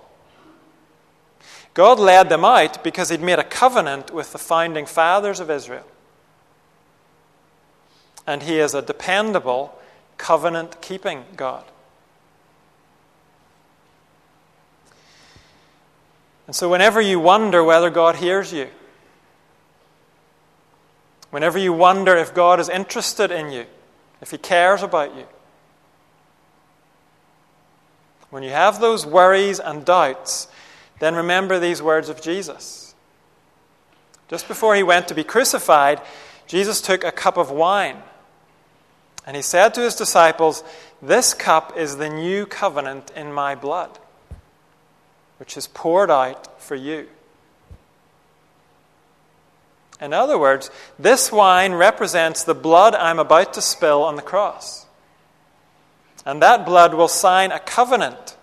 God 1.73 1.99
led 1.99 2.29
them 2.29 2.45
out 2.45 2.85
because 2.85 3.09
He'd 3.09 3.23
made 3.23 3.39
a 3.39 3.45
covenant 3.45 4.13
with 4.13 4.33
the 4.33 4.39
founding 4.39 4.85
fathers 4.85 5.41
of 5.41 5.51
Israel. 5.51 5.87
And 8.27 8.43
He 8.43 8.59
is 8.59 8.75
a 8.75 8.83
dependable, 8.83 9.75
covenant 10.19 10.83
keeping 10.83 11.25
God. 11.35 11.65
And 16.51 16.55
so, 16.57 16.69
whenever 16.69 17.01
you 17.01 17.21
wonder 17.21 17.63
whether 17.63 17.91
God 17.91 18.17
hears 18.17 18.53
you, 18.53 18.67
whenever 21.31 21.57
you 21.57 21.73
wonder 21.73 22.17
if 22.17 22.35
God 22.35 22.59
is 22.59 22.69
interested 22.69 23.31
in 23.31 23.53
you, 23.53 23.67
if 24.21 24.33
He 24.33 24.37
cares 24.37 24.83
about 24.83 25.15
you, 25.15 25.27
when 28.31 28.43
you 28.43 28.51
have 28.51 28.81
those 28.81 29.07
worries 29.07 29.61
and 29.61 29.85
doubts, 29.85 30.49
then 30.99 31.15
remember 31.15 31.61
these 31.61 31.81
words 31.81 32.09
of 32.09 32.21
Jesus. 32.21 32.97
Just 34.27 34.49
before 34.49 34.75
he 34.75 34.83
went 34.83 35.07
to 35.07 35.15
be 35.15 35.23
crucified, 35.23 36.03
Jesus 36.49 36.81
took 36.81 37.05
a 37.05 37.13
cup 37.13 37.37
of 37.37 37.53
wine. 37.53 38.03
And 39.25 39.37
he 39.37 39.43
said 39.43 39.73
to 39.75 39.83
his 39.83 39.95
disciples, 39.95 40.65
This 41.01 41.33
cup 41.33 41.77
is 41.77 41.99
the 41.99 42.11
new 42.11 42.45
covenant 42.45 43.13
in 43.15 43.33
my 43.33 43.55
blood, 43.55 44.01
which 45.41 45.57
is 45.57 45.67
poured 45.69 46.11
out 46.11 46.61
for 46.61 46.75
you. 46.75 47.09
In 49.99 50.13
other 50.13 50.39
words, 50.39 50.71
this 50.99 51.33
wine 51.33 51.73
represents 51.73 52.45
the 52.45 52.55
blood 52.55 52.95
I'm 52.95 53.19
about 53.19 53.55
to 53.55 53.63
spill 53.63 54.03
on 54.03 54.17
the 54.17 54.23
cross. 54.23 54.85
And 56.27 56.43
that 56.43 56.67
blood 56.67 56.93
will 56.93 57.09
sign 57.09 57.53
a 57.53 57.59
covenant 57.59 58.37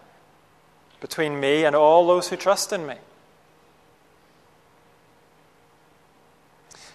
between 1.00 1.40
me 1.40 1.66
and 1.66 1.76
all 1.76 2.08
those 2.08 2.30
who 2.30 2.36
trust 2.36 2.74
in 2.74 2.88
me. 2.88 2.96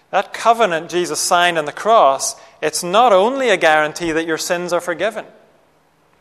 That 0.09 0.33
covenant 0.33 0.91
Jesus 0.91 1.21
signed 1.21 1.57
on 1.57 1.63
the 1.63 1.71
cross, 1.71 2.35
it's 2.61 2.83
not 2.83 3.13
only 3.13 3.49
a 3.49 3.57
guarantee 3.57 4.11
that 4.11 4.27
your 4.27 4.37
sins 4.37 4.73
are 4.73 4.81
forgiven. 4.81 5.25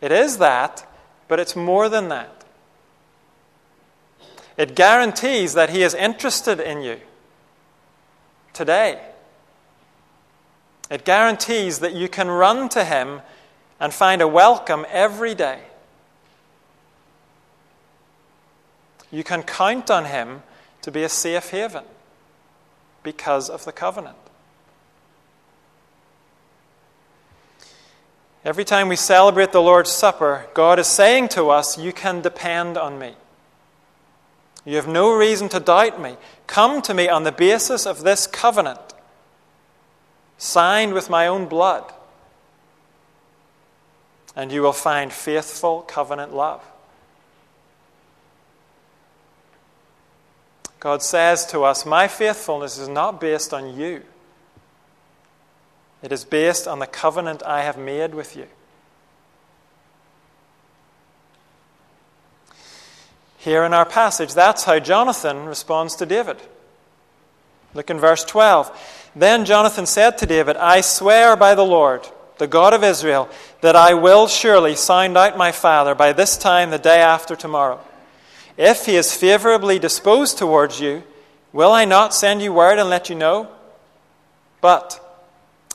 It 0.00 0.12
is 0.12 0.38
that, 0.38 0.88
but 1.26 1.40
it's 1.40 1.56
more 1.56 1.88
than 1.88 2.10
that. 2.10 2.41
It 4.56 4.75
guarantees 4.75 5.54
that 5.54 5.71
He 5.71 5.82
is 5.82 5.94
interested 5.94 6.61
in 6.61 6.82
you 6.82 7.00
today. 8.52 9.00
It 10.90 11.04
guarantees 11.04 11.78
that 11.78 11.94
you 11.94 12.09
can 12.09 12.28
run 12.28 12.68
to 12.71 12.85
Him 12.85 13.23
and 13.80 13.94
find 13.94 14.21
a 14.21 14.28
welcome 14.28 14.85
every 14.90 15.35
day. 15.35 15.61
You 19.11 19.25
can 19.25 19.42
count 19.42 19.90
on 19.90 20.06
Him 20.06 20.42
to 20.82 20.90
be 20.90 21.02
a 21.02 21.09
safe 21.09 21.50
haven 21.50 21.85
because 23.02 23.49
of 23.49 23.64
the 23.64 23.73
covenant. 23.73 24.16
Every 28.44 28.64
time 28.64 28.88
we 28.88 28.97
celebrate 28.97 29.52
the 29.52 29.62
Lord's 29.62 29.92
Supper, 29.92 30.47
God 30.52 30.78
is 30.78 30.88
saying 30.88 31.28
to 31.28 31.50
us, 31.50 31.78
You 31.78 31.92
can 31.92 32.21
depend 32.21 32.76
on 32.76 32.99
me. 32.99 33.14
You 34.64 34.76
have 34.76 34.88
no 34.88 35.12
reason 35.12 35.49
to 35.50 35.61
doubt 35.61 36.00
me. 36.00 36.16
Come 36.47 36.83
to 36.83 36.95
me 36.95 37.09
on 37.09 37.25
the 37.25 37.33
basis 37.33 37.87
of 37.87 38.02
this 38.02 38.26
covenant, 38.26 38.95
signed 40.38 40.95
with 40.95 41.11
my 41.11 41.26
own 41.26 41.47
blood, 41.47 41.92
and 44.37 44.52
you 44.52 44.62
will 44.62 44.73
find 44.73 45.12
faithful 45.12 45.83
covenant 45.83 46.33
love. 46.33 46.62
God 50.78 51.02
says 51.02 51.47
to 51.47 51.62
us, 51.62 51.87
My 51.87 52.09
faithfulness 52.09 52.76
is 52.78 52.88
not 52.88 53.21
based 53.21 53.54
on 53.54 53.78
you. 53.78 54.02
It 56.02 56.11
is 56.11 56.25
based 56.25 56.66
on 56.66 56.81
the 56.81 56.88
covenant 56.88 57.42
I 57.45 57.62
have 57.62 57.78
made 57.78 58.14
with 58.14 58.37
you. 58.37 58.49
Here 63.42 63.64
in 63.64 63.75
our 63.75 63.84
passage, 63.84 64.34
that's 64.34 64.62
how 64.62 64.78
Jonathan 64.78 65.46
responds 65.46 65.96
to 65.96 66.06
David. 66.06 66.37
Look 67.75 67.90
in 67.90 67.99
verse 67.99 68.25
12. 68.25 69.11
Then 69.16 69.44
Jonathan 69.44 69.84
said 69.84 70.16
to 70.18 70.26
David, 70.26 70.56
I 70.56 70.80
swear 70.80 71.34
by 71.34 71.56
the 71.56 71.64
Lord, 71.64 72.06
the 72.38 72.46
God 72.46 72.72
of 72.72 72.84
Israel, 72.84 73.28
that 73.61 73.75
I 73.75 73.94
will 73.94 74.28
surely 74.28 74.76
sound 74.76 75.18
out 75.18 75.37
my 75.37 75.50
father 75.50 75.96
by 75.96 76.12
this 76.12 76.38
time 76.38 76.70
the 76.70 76.78
day 76.78 77.00
after 77.00 77.34
tomorrow. 77.34 77.80
If 78.56 78.87
he 78.87 78.94
is 78.94 79.12
favorably 79.12 79.80
disposed 79.80 80.38
towards 80.38 80.80
you, 80.80 81.02
will 81.52 81.72
I 81.72 81.84
not 81.84 82.14
send 82.14 82.42
you 82.42 82.52
word 82.52 82.78
and 82.78 82.88
let 82.88 83.11
you 83.11 83.16
know? 83.16 83.49
But 84.61 85.00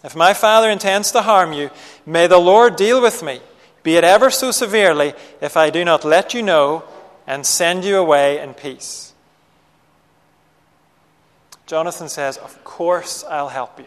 if 0.06 0.16
my 0.16 0.34
father 0.34 0.70
intends 0.70 1.12
to 1.12 1.22
harm 1.22 1.52
you, 1.52 1.70
may 2.06 2.28
the 2.28 2.38
Lord 2.38 2.78
deal 2.78 3.02
with 3.02 3.22
me, 3.22 3.42
be 3.84 3.98
it 3.98 4.06
ever 4.06 4.30
so 4.30 4.52
severely, 4.52 5.14
if 5.42 5.58
I 5.58 5.70
do 5.70 5.84
not 5.84 6.06
let 6.06 6.34
you 6.34 6.42
know 6.42 6.86
and 7.28 7.46
send 7.46 7.84
you 7.84 7.98
away 7.98 8.40
in 8.40 8.54
peace. 8.54 9.14
Jonathan 11.68 12.08
says, 12.08 12.38
Of 12.38 12.64
course 12.64 13.26
I'll 13.26 13.50
help 13.50 13.78
you. 13.78 13.86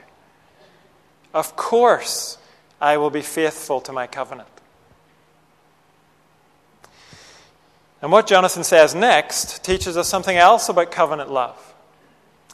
Of 1.32 1.56
course 1.56 2.36
I 2.80 2.98
will 2.98 3.10
be 3.10 3.22
faithful 3.22 3.80
to 3.80 3.92
my 3.92 4.06
covenant. 4.06 4.48
And 8.02 8.12
what 8.12 8.26
Jonathan 8.26 8.64
says 8.64 8.94
next 8.94 9.64
teaches 9.64 9.96
us 9.96 10.08
something 10.08 10.36
else 10.36 10.68
about 10.68 10.90
covenant 10.90 11.30
love. 11.30 11.74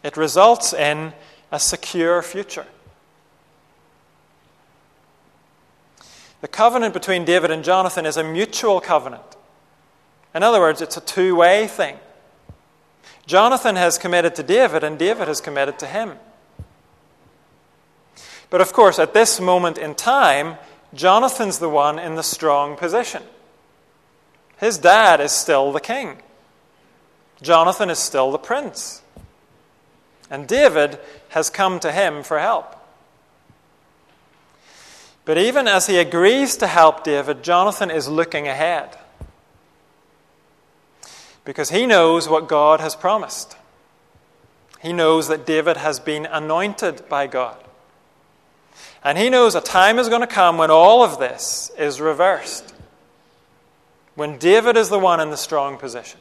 It 0.03 0.16
results 0.16 0.72
in 0.72 1.12
a 1.53 1.61
secure 1.61 2.22
future. 2.22 2.66
The 6.40 6.49
covenant 6.49 6.94
between 6.94 7.25
David 7.25 7.51
and 7.51 7.64
Jonathan 7.64 8.07
is 8.07 8.16
a 8.16 8.25
mutual 8.25 8.81
covenant. 8.81 9.36
In 10.37 10.42
other 10.42 10.61
words, 10.61 10.83
it's 10.83 10.99
a 10.99 11.01
two 11.01 11.35
way 11.35 11.66
thing. 11.66 11.96
Jonathan 13.27 13.75
has 13.75 13.96
committed 13.96 14.35
to 14.35 14.42
David, 14.42 14.85
and 14.85 14.99
David 14.99 15.29
has 15.29 15.40
committed 15.40 15.79
to 15.79 15.87
him. 15.87 16.12
But 18.51 18.61
of 18.61 18.75
course, 18.75 18.99
at 18.99 19.14
this 19.14 19.40
moment 19.40 19.79
in 19.79 19.94
time, 19.94 20.59
Jonathan's 20.92 21.59
the 21.59 21.70
one 21.70 21.99
in 21.99 22.16
the 22.16 22.22
strong 22.22 22.77
position. 22.77 23.22
His 24.59 24.77
dad 24.77 25.22
is 25.22 25.33
still 25.33 25.72
the 25.72 25.81
king. 25.81 26.18
Jonathan 27.40 27.88
is 27.88 27.99
still 27.99 28.31
the 28.31 28.38
prince. 28.38 29.01
And 30.31 30.46
David 30.46 30.99
has 31.31 31.49
come 31.49 31.81
to 31.81 31.90
him 31.90 32.22
for 32.22 32.38
help. 32.38 32.77
But 35.25 35.38
even 35.38 35.66
as 35.66 35.87
he 35.87 35.96
agrees 35.96 36.59
to 36.59 36.66
help 36.66 37.05
David, 37.05 37.42
Jonathan 37.42 37.90
is 37.90 38.07
looking 38.07 38.46
ahead. 38.46 38.99
Because 41.47 41.71
he 41.71 41.87
knows 41.87 42.29
what 42.29 42.47
God 42.47 42.81
has 42.81 42.95
promised. 42.95 43.57
He 44.83 44.93
knows 44.93 45.29
that 45.29 45.47
David 45.47 45.79
has 45.79 45.99
been 45.99 46.27
anointed 46.27 47.09
by 47.09 47.27
God. 47.27 47.57
And 49.03 49.17
he 49.17 49.31
knows 49.31 49.55
a 49.55 49.63
time 49.63 49.99
is 49.99 50.11
going 50.11 50.21
to 50.21 50.27
come 50.27 50.59
when 50.59 50.71
all 50.71 51.03
of 51.03 51.19
this 51.19 51.71
is 51.79 52.03
reversed 52.03 52.75
when 54.17 54.39
David 54.39 54.77
is 54.77 54.89
the 54.89 54.99
one 54.99 55.21
in 55.21 55.31
the 55.31 55.37
strong 55.37 55.77
position. 55.77 56.19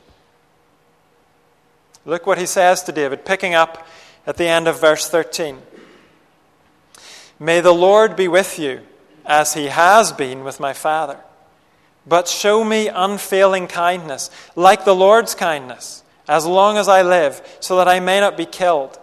Look 2.05 2.27
what 2.27 2.37
he 2.37 2.45
says 2.45 2.83
to 2.83 2.91
David, 2.91 3.25
picking 3.25 3.55
up 3.55 3.87
at 4.27 4.37
the 4.37 4.47
end 4.47 4.67
of 4.67 4.79
verse 4.79 5.09
13. 5.09 5.59
May 7.39 7.61
the 7.61 7.73
Lord 7.73 8.15
be 8.15 8.27
with 8.27 8.59
you, 8.59 8.81
as 9.25 9.55
he 9.55 9.67
has 9.67 10.11
been 10.11 10.43
with 10.43 10.59
my 10.59 10.73
father. 10.73 11.17
But 12.07 12.27
show 12.27 12.63
me 12.63 12.87
unfailing 12.87 13.67
kindness, 13.67 14.29
like 14.55 14.85
the 14.85 14.95
Lord's 14.95 15.33
kindness, 15.33 16.03
as 16.27 16.45
long 16.45 16.77
as 16.77 16.87
I 16.87 17.01
live, 17.01 17.41
so 17.59 17.77
that 17.77 17.87
I 17.87 17.99
may 17.99 18.19
not 18.19 18.37
be 18.37 18.45
killed. 18.45 18.99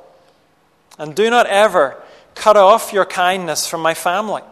And 0.98 1.14
do 1.14 1.28
not 1.30 1.46
ever 1.46 2.00
cut 2.34 2.56
off 2.56 2.92
your 2.92 3.04
kindness 3.04 3.66
from 3.66 3.80
my 3.80 3.94
family. 3.94 4.42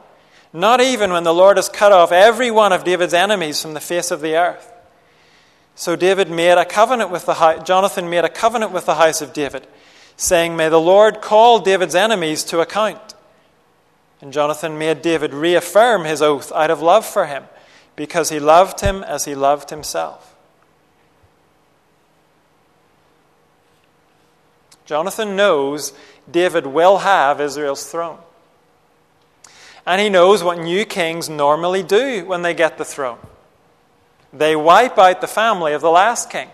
Not 0.53 0.81
even 0.81 1.13
when 1.13 1.23
the 1.23 1.35
Lord 1.35 1.59
has 1.59 1.69
cut 1.69 1.93
off 1.93 2.11
every 2.11 2.51
one 2.51 2.73
of 2.73 2.83
David's 2.83 3.15
enemies 3.15 3.63
from 3.63 3.75
the 3.75 3.81
face 3.81 4.11
of 4.11 4.21
the 4.21 4.37
earth. 4.37 4.73
So 5.77 5.95
David 5.95 6.29
made 6.29 6.59
a 6.59 6.65
covenant 6.65 7.11
with 7.11 7.27
the 7.27 7.63
Jonathan 7.65 8.11
made 8.11 8.25
a 8.25 8.29
covenant 8.29 8.73
with 8.73 8.85
the 8.85 8.97
house 8.97 9.23
of 9.23 9.33
David, 9.33 9.67
saying, 10.17 10.57
"May 10.57 10.69
the 10.69 10.81
Lord 10.81 11.23
call 11.23 11.61
David's 11.61 11.95
enemies 11.95 12.43
to 12.45 12.61
account." 12.61 13.15
And 14.21 14.33
Jonathan 14.33 14.77
made 14.77 15.03
David 15.03 15.33
reaffirm 15.33 16.05
his 16.05 16.21
oath 16.21 16.51
out 16.53 16.71
of 16.71 16.83
love 16.83 17.07
for 17.07 17.27
him, 17.27 17.49
because 18.01 18.31
he 18.31 18.41
loved 18.41 18.81
him 18.81 19.03
as 19.03 19.27
he 19.27 19.35
loved 19.35 19.69
himself. 19.69 20.35
Jonathan 24.87 25.37
knows 25.37 25.93
David 26.31 26.65
will 26.65 26.97
have 26.97 27.43
Israel's 27.43 27.85
throne. 27.91 28.17
And 29.85 30.01
he 30.01 30.09
knows 30.09 30.43
what 30.43 30.59
new 30.59 30.87
kings 30.87 31.29
normally 31.29 31.83
do 31.83 32.25
when 32.25 32.41
they 32.41 32.55
get 32.55 32.79
the 32.79 32.87
throne 32.87 33.19
they 34.33 34.57
wipe 34.57 34.97
out 34.97 35.21
the 35.21 35.27
family 35.27 35.75
of 35.75 35.83
the 35.83 35.91
last 35.91 36.31
king. 36.31 36.49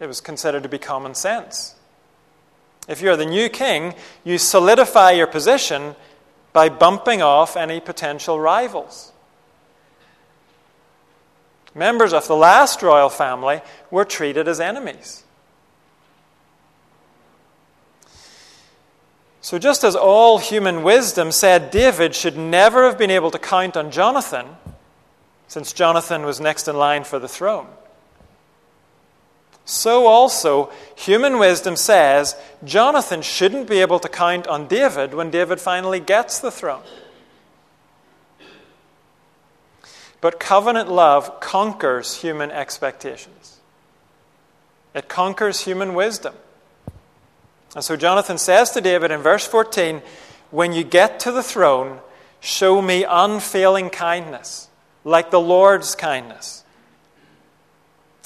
It 0.00 0.06
was 0.08 0.20
considered 0.20 0.64
to 0.64 0.68
be 0.68 0.78
common 0.78 1.14
sense. 1.14 1.76
If 2.88 3.00
you're 3.00 3.16
the 3.16 3.24
new 3.24 3.48
king, 3.48 3.94
you 4.24 4.36
solidify 4.36 5.12
your 5.12 5.28
position 5.28 5.94
by 6.52 6.70
bumping 6.70 7.22
off 7.22 7.56
any 7.56 7.78
potential 7.78 8.40
rivals. 8.40 9.12
Members 11.74 12.12
of 12.12 12.26
the 12.26 12.36
last 12.36 12.82
royal 12.82 13.08
family 13.08 13.60
were 13.90 14.04
treated 14.04 14.48
as 14.48 14.60
enemies. 14.60 15.24
So, 19.42 19.58
just 19.58 19.84
as 19.84 19.96
all 19.96 20.38
human 20.38 20.82
wisdom 20.82 21.32
said 21.32 21.70
David 21.70 22.14
should 22.14 22.36
never 22.36 22.84
have 22.84 22.98
been 22.98 23.10
able 23.10 23.30
to 23.30 23.38
count 23.38 23.76
on 23.76 23.90
Jonathan, 23.90 24.46
since 25.48 25.72
Jonathan 25.72 26.22
was 26.22 26.40
next 26.40 26.68
in 26.68 26.76
line 26.76 27.04
for 27.04 27.18
the 27.18 27.28
throne, 27.28 27.66
so 29.64 30.06
also 30.06 30.70
human 30.96 31.38
wisdom 31.38 31.76
says 31.76 32.34
Jonathan 32.64 33.22
shouldn't 33.22 33.68
be 33.68 33.78
able 33.78 34.00
to 34.00 34.08
count 34.08 34.46
on 34.46 34.66
David 34.66 35.14
when 35.14 35.30
David 35.30 35.60
finally 35.60 36.00
gets 36.00 36.40
the 36.40 36.50
throne. 36.50 36.82
But 40.20 40.38
covenant 40.38 40.90
love 40.90 41.40
conquers 41.40 42.16
human 42.16 42.50
expectations, 42.50 43.58
it 44.94 45.08
conquers 45.08 45.60
human 45.60 45.94
wisdom. 45.94 46.34
And 47.74 47.84
so 47.84 47.96
Jonathan 47.96 48.36
says 48.36 48.72
to 48.72 48.80
David 48.80 49.12
in 49.12 49.20
verse 49.20 49.46
14, 49.46 50.02
When 50.50 50.72
you 50.72 50.82
get 50.82 51.20
to 51.20 51.30
the 51.30 51.42
throne, 51.42 52.00
show 52.40 52.82
me 52.82 53.04
unfailing 53.08 53.90
kindness, 53.90 54.68
like 55.04 55.30
the 55.30 55.40
Lord's 55.40 55.94
kindness. 55.94 56.64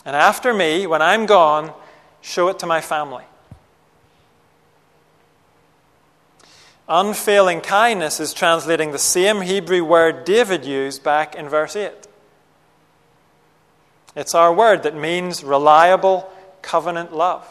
And 0.07 0.17
after 0.17 0.55
me, 0.55 0.87
when 0.87 1.03
I'm 1.03 1.27
gone, 1.27 1.73
show 2.23 2.49
it 2.49 2.59
to 2.61 2.67
my 2.67 2.81
family. 2.81 3.25
Unfailing 6.89 7.63
kindness 7.63 8.21
is 8.21 8.35
translating 8.35 8.93
the 8.93 8.99
same 8.99 9.41
Hebrew 9.41 9.83
word 9.83 10.25
David 10.25 10.67
used 10.67 11.03
back 11.03 11.35
in 11.35 11.49
verse 11.49 11.77
8. 11.77 11.93
It's 14.15 14.35
our 14.35 14.53
word 14.53 14.83
that 14.83 14.95
means 14.95 15.43
reliable 15.43 16.31
covenant 16.61 17.15
love. 17.15 17.47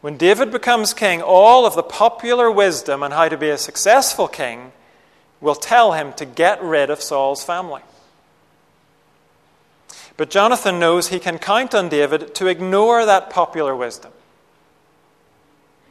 When 0.00 0.16
David 0.16 0.50
becomes 0.50 0.94
king, 0.94 1.22
all 1.22 1.66
of 1.66 1.74
the 1.74 1.82
popular 1.82 2.50
wisdom 2.50 3.02
on 3.02 3.10
how 3.12 3.28
to 3.28 3.36
be 3.36 3.50
a 3.50 3.58
successful 3.58 4.28
king 4.28 4.72
will 5.40 5.54
tell 5.54 5.92
him 5.92 6.12
to 6.14 6.24
get 6.24 6.62
rid 6.62 6.90
of 6.90 7.00
Saul's 7.00 7.44
family. 7.44 7.82
But 10.16 10.30
Jonathan 10.30 10.78
knows 10.78 11.08
he 11.08 11.18
can 11.18 11.38
count 11.38 11.74
on 11.74 11.88
David 11.88 12.34
to 12.34 12.46
ignore 12.46 13.06
that 13.06 13.30
popular 13.30 13.76
wisdom. 13.76 14.12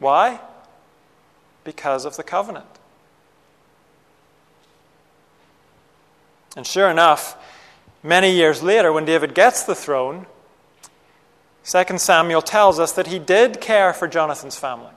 Why? 0.00 0.40
Because 1.62 2.04
of 2.04 2.16
the 2.16 2.24
covenant. 2.24 2.66
And 6.56 6.66
sure 6.66 6.90
enough, 6.90 7.36
many 8.02 8.32
years 8.32 8.62
later, 8.62 8.92
when 8.92 9.04
David 9.04 9.34
gets 9.34 9.62
the 9.62 9.74
throne, 9.74 10.26
2 11.64 11.98
Samuel 11.98 12.42
tells 12.42 12.80
us 12.80 12.92
that 12.92 13.06
he 13.06 13.20
did 13.20 13.60
care 13.60 13.92
for 13.92 14.08
Jonathan's 14.08 14.58
family. 14.58 14.90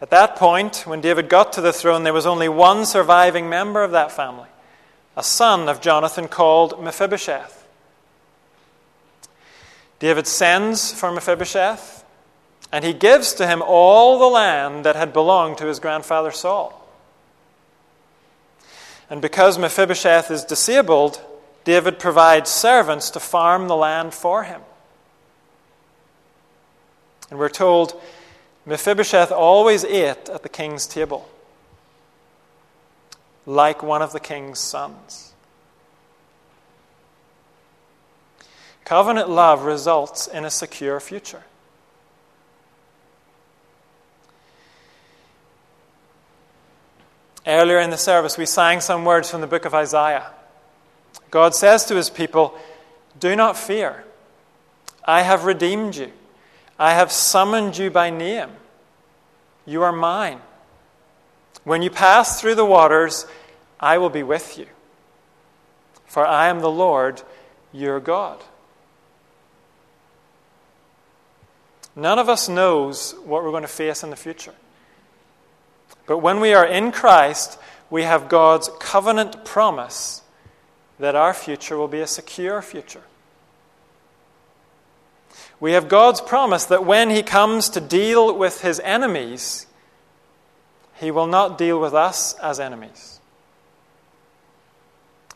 At 0.00 0.10
that 0.10 0.34
point, 0.34 0.82
when 0.84 1.00
David 1.00 1.28
got 1.28 1.52
to 1.52 1.60
the 1.60 1.72
throne, 1.72 2.02
there 2.02 2.12
was 2.12 2.26
only 2.26 2.48
one 2.48 2.86
surviving 2.86 3.48
member 3.48 3.84
of 3.84 3.92
that 3.92 4.10
family, 4.10 4.48
a 5.16 5.22
son 5.22 5.68
of 5.68 5.80
Jonathan 5.80 6.26
called 6.26 6.82
Mephibosheth. 6.82 7.64
David 10.00 10.26
sends 10.26 10.92
for 10.92 11.12
Mephibosheth, 11.12 12.01
and 12.72 12.84
he 12.84 12.94
gives 12.94 13.34
to 13.34 13.46
him 13.46 13.62
all 13.64 14.18
the 14.18 14.26
land 14.26 14.84
that 14.84 14.96
had 14.96 15.12
belonged 15.12 15.58
to 15.58 15.66
his 15.66 15.78
grandfather 15.78 16.32
Saul. 16.32 16.78
And 19.10 19.20
because 19.20 19.58
Mephibosheth 19.58 20.30
is 20.30 20.42
disabled, 20.42 21.20
David 21.64 21.98
provides 21.98 22.50
servants 22.50 23.10
to 23.10 23.20
farm 23.20 23.68
the 23.68 23.76
land 23.76 24.14
for 24.14 24.44
him. 24.44 24.62
And 27.28 27.38
we're 27.38 27.50
told 27.50 28.00
Mephibosheth 28.64 29.30
always 29.30 29.84
ate 29.84 30.30
at 30.30 30.42
the 30.42 30.48
king's 30.48 30.86
table, 30.86 31.28
like 33.44 33.82
one 33.82 34.00
of 34.00 34.12
the 34.12 34.20
king's 34.20 34.58
sons. 34.58 35.34
Covenant 38.84 39.28
love 39.28 39.64
results 39.64 40.26
in 40.26 40.44
a 40.44 40.50
secure 40.50 40.98
future. 41.00 41.44
Earlier 47.46 47.80
in 47.80 47.90
the 47.90 47.96
service, 47.96 48.38
we 48.38 48.46
sang 48.46 48.80
some 48.80 49.04
words 49.04 49.30
from 49.30 49.40
the 49.40 49.46
book 49.46 49.64
of 49.64 49.74
Isaiah. 49.74 50.30
God 51.30 51.54
says 51.54 51.84
to 51.86 51.96
his 51.96 52.10
people, 52.10 52.56
Do 53.18 53.34
not 53.34 53.56
fear. 53.56 54.04
I 55.04 55.22
have 55.22 55.44
redeemed 55.44 55.96
you. 55.96 56.12
I 56.78 56.94
have 56.94 57.10
summoned 57.10 57.76
you 57.76 57.90
by 57.90 58.10
name. 58.10 58.50
You 59.66 59.82
are 59.82 59.92
mine. 59.92 60.40
When 61.64 61.82
you 61.82 61.90
pass 61.90 62.40
through 62.40 62.56
the 62.56 62.64
waters, 62.64 63.26
I 63.78 63.98
will 63.98 64.10
be 64.10 64.22
with 64.22 64.58
you. 64.58 64.66
For 66.06 66.26
I 66.26 66.48
am 66.48 66.60
the 66.60 66.70
Lord 66.70 67.22
your 67.72 67.98
God. 68.00 68.42
None 71.94 72.18
of 72.18 72.28
us 72.28 72.48
knows 72.48 73.14
what 73.24 73.44
we're 73.44 73.50
going 73.50 73.62
to 73.62 73.68
face 73.68 74.02
in 74.02 74.10
the 74.10 74.16
future. 74.16 74.54
But 76.06 76.18
when 76.18 76.40
we 76.40 76.52
are 76.54 76.66
in 76.66 76.92
Christ, 76.92 77.58
we 77.90 78.02
have 78.02 78.28
God's 78.28 78.70
covenant 78.80 79.44
promise 79.44 80.22
that 80.98 81.14
our 81.14 81.34
future 81.34 81.76
will 81.76 81.88
be 81.88 82.00
a 82.00 82.06
secure 82.06 82.62
future. 82.62 83.02
We 85.60 85.72
have 85.72 85.88
God's 85.88 86.20
promise 86.20 86.64
that 86.66 86.84
when 86.84 87.10
He 87.10 87.22
comes 87.22 87.68
to 87.70 87.80
deal 87.80 88.36
with 88.36 88.62
His 88.62 88.80
enemies, 88.80 89.66
He 90.94 91.10
will 91.10 91.26
not 91.26 91.56
deal 91.56 91.80
with 91.80 91.94
us 91.94 92.34
as 92.34 92.58
enemies. 92.58 93.20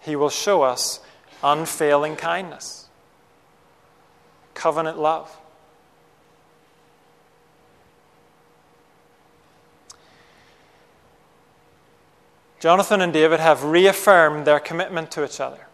He 0.01 0.17
will 0.17 0.31
show 0.31 0.63
us 0.63 1.01
unfailing 1.43 2.17
kindness, 2.17 2.89
covenant 4.55 4.99
love. 4.99 5.37
Jonathan 12.59 13.01
and 13.01 13.13
David 13.13 13.41
have 13.41 13.65
reaffirmed 13.65 14.47
their 14.47 14.61
commitment 14.61 15.11
to 15.13 15.25
each 15.25 15.41
other. 15.41 15.67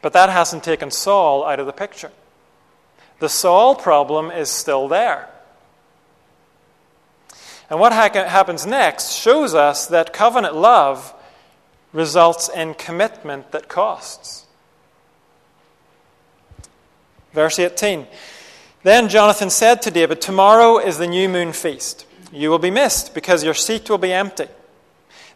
But 0.00 0.12
that 0.12 0.30
hasn't 0.30 0.62
taken 0.62 0.90
Saul 0.90 1.44
out 1.44 1.58
of 1.58 1.66
the 1.66 1.72
picture. 1.72 2.12
The 3.18 3.28
Saul 3.28 3.74
problem 3.74 4.30
is 4.30 4.48
still 4.48 4.86
there. 4.86 5.28
And 7.68 7.80
what 7.80 7.92
ha- 7.92 8.10
happens 8.12 8.64
next 8.64 9.12
shows 9.12 9.54
us 9.54 9.86
that 9.86 10.12
covenant 10.12 10.54
love 10.54 11.14
results 11.92 12.48
in 12.48 12.74
commitment 12.74 13.50
that 13.50 13.68
costs. 13.68 14.46
Verse 17.32 17.58
18 17.58 18.06
Then 18.84 19.08
Jonathan 19.08 19.50
said 19.50 19.82
to 19.82 19.90
David, 19.90 20.20
Tomorrow 20.20 20.78
is 20.78 20.98
the 20.98 21.06
new 21.06 21.28
moon 21.28 21.52
feast. 21.52 22.06
You 22.32 22.50
will 22.50 22.58
be 22.58 22.70
missed 22.70 23.14
because 23.14 23.42
your 23.42 23.54
seat 23.54 23.90
will 23.90 23.98
be 23.98 24.12
empty. 24.12 24.46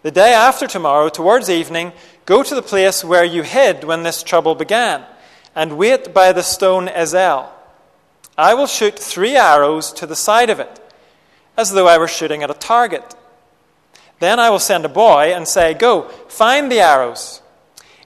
The 0.02 0.10
day 0.10 0.34
after 0.34 0.66
tomorrow, 0.66 1.08
towards 1.08 1.48
evening, 1.48 1.92
go 2.26 2.42
to 2.42 2.54
the 2.54 2.62
place 2.62 3.04
where 3.04 3.24
you 3.24 3.42
hid 3.42 3.84
when 3.84 4.02
this 4.02 4.22
trouble 4.22 4.56
began, 4.56 5.04
and 5.54 5.78
wait 5.78 6.12
by 6.12 6.32
the 6.32 6.42
stone 6.42 6.88
Ezel. 6.88 7.48
I 8.36 8.54
will 8.54 8.66
shoot 8.66 8.98
three 8.98 9.36
arrows 9.36 9.92
to 9.94 10.06
the 10.06 10.16
side 10.16 10.50
of 10.50 10.58
it, 10.58 10.80
as 11.56 11.70
though 11.70 11.86
I 11.86 11.98
were 11.98 12.08
shooting 12.08 12.42
at 12.42 12.50
a 12.50 12.54
target. 12.54 13.14
Then 14.18 14.40
I 14.40 14.50
will 14.50 14.58
send 14.58 14.84
a 14.84 14.88
boy 14.88 15.32
and 15.34 15.46
say, 15.46 15.74
Go, 15.74 16.08
find 16.28 16.70
the 16.70 16.80
arrows. 16.80 17.40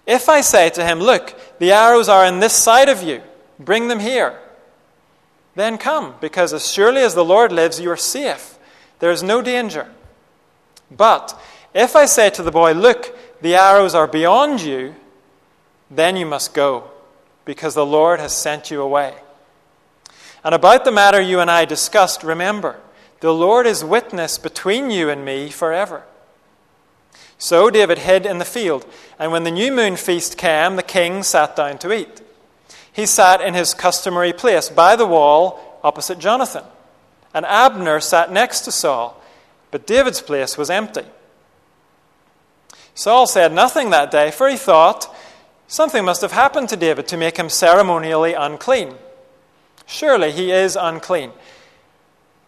If 0.07 0.29
I 0.29 0.41
say 0.43 0.69
to 0.71 0.85
him, 0.85 1.01
Look, 1.01 1.35
the 1.59 1.73
arrows 1.73 2.09
are 2.09 2.27
in 2.27 2.41
this 2.41 2.53
side 2.55 2.89
of 2.89 3.03
you, 3.03 3.23
bring 3.59 3.89
them 3.89 4.01
here. 4.01 4.39
Then 5.55 5.79
come, 5.79 6.15
because 6.21 6.53
as 6.53 6.71
surely 6.71 7.01
as 7.01 7.15
the 7.15 7.25
Lord 7.25 7.53
lives, 7.53 7.81
you 7.81 7.91
are 7.91 7.97
safe. 7.97 8.59
There 8.99 9.11
is 9.11 9.23
no 9.23 9.41
danger. 9.41 9.89
But 10.91 11.39
if 11.77 11.95
I 11.95 12.07
say 12.07 12.31
to 12.31 12.43
the 12.43 12.51
boy, 12.51 12.73
Look, 12.73 13.17
the 13.43 13.55
arrows 13.55 13.95
are 13.95 14.07
beyond 14.07 14.63
you, 14.63 14.95
then 15.91 16.17
you 16.17 16.25
must 16.25 16.55
go, 16.55 16.91
because 17.45 17.75
the 17.75 17.85
Lord 17.85 18.19
has 18.19 18.35
sent 18.35 18.71
you 18.71 18.81
away. 18.81 19.15
And 20.43 20.55
about 20.55 20.85
the 20.87 20.93
matter 20.93 21.21
you 21.21 21.39
and 21.39 21.51
I 21.51 21.67
discussed, 21.67 22.23
remember, 22.23 22.81
the 23.21 23.35
Lord 23.35 23.67
is 23.67 23.85
witness 23.85 24.39
between 24.39 24.91
you 24.91 25.11
and 25.11 25.23
me 25.25 25.51
forever. 25.51 26.05
So 27.37 27.69
David 27.69 27.99
hid 27.99 28.25
in 28.25 28.39
the 28.39 28.45
field, 28.47 28.87
and 29.19 29.31
when 29.31 29.45
the 29.45 29.51
new 29.51 29.71
moon 29.71 29.97
feast 29.97 30.39
came, 30.39 30.77
the 30.77 30.83
king 30.83 31.23
sat 31.23 31.57
down 31.57 31.77
to 31.79 31.93
eat. 31.93 32.23
He 32.91 33.05
sat 33.05 33.43
in 33.43 33.53
his 33.53 33.75
customary 33.75 34.33
place 34.33 34.71
by 34.71 34.97
the 34.97 35.07
wall 35.07 35.79
opposite 35.85 36.19
Jonathan, 36.19 36.65
and 37.35 37.45
Abner 37.45 38.01
sat 38.01 38.33
next 38.33 38.63
to 38.63 38.73
Saul, 38.73 39.23
but 39.71 39.87
David's 39.87 40.23
place 40.23 40.57
was 40.57 40.71
empty. 40.71 41.05
Saul 42.97 43.27
said 43.27 43.53
nothing 43.53 43.91
that 43.91 44.11
day, 44.11 44.31
for 44.31 44.49
he 44.49 44.57
thought 44.57 45.15
something 45.69 46.03
must 46.03 46.23
have 46.23 46.33
happened 46.33 46.71
to 46.71 46.77
David 46.77 47.07
to 47.09 47.19
make 47.19 47.37
him 47.37 47.51
ceremonially 47.51 48.33
unclean. 48.33 48.95
Surely 49.85 50.33
he 50.33 50.51
is 50.51 50.77
unclean. 50.81 51.31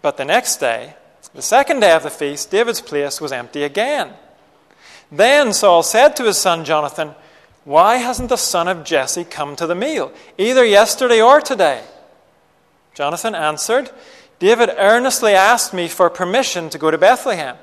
But 0.00 0.16
the 0.16 0.24
next 0.24 0.56
day, 0.56 0.94
the 1.34 1.42
second 1.42 1.80
day 1.80 1.92
of 1.92 2.02
the 2.02 2.08
feast, 2.08 2.50
David's 2.50 2.80
place 2.80 3.20
was 3.20 3.30
empty 3.30 3.62
again. 3.62 4.14
Then 5.12 5.52
Saul 5.52 5.82
said 5.82 6.16
to 6.16 6.24
his 6.24 6.38
son 6.38 6.64
Jonathan, 6.64 7.14
Why 7.64 7.96
hasn't 7.96 8.30
the 8.30 8.36
son 8.36 8.68
of 8.68 8.84
Jesse 8.84 9.24
come 9.24 9.54
to 9.56 9.66
the 9.66 9.74
meal, 9.74 10.12
either 10.38 10.64
yesterday 10.64 11.20
or 11.20 11.42
today? 11.42 11.84
Jonathan 12.94 13.34
answered, 13.34 13.90
David 14.38 14.70
earnestly 14.78 15.34
asked 15.34 15.74
me 15.74 15.88
for 15.88 16.08
permission 16.08 16.70
to 16.70 16.78
go 16.78 16.90
to 16.90 16.96
Bethlehem. 16.96 17.56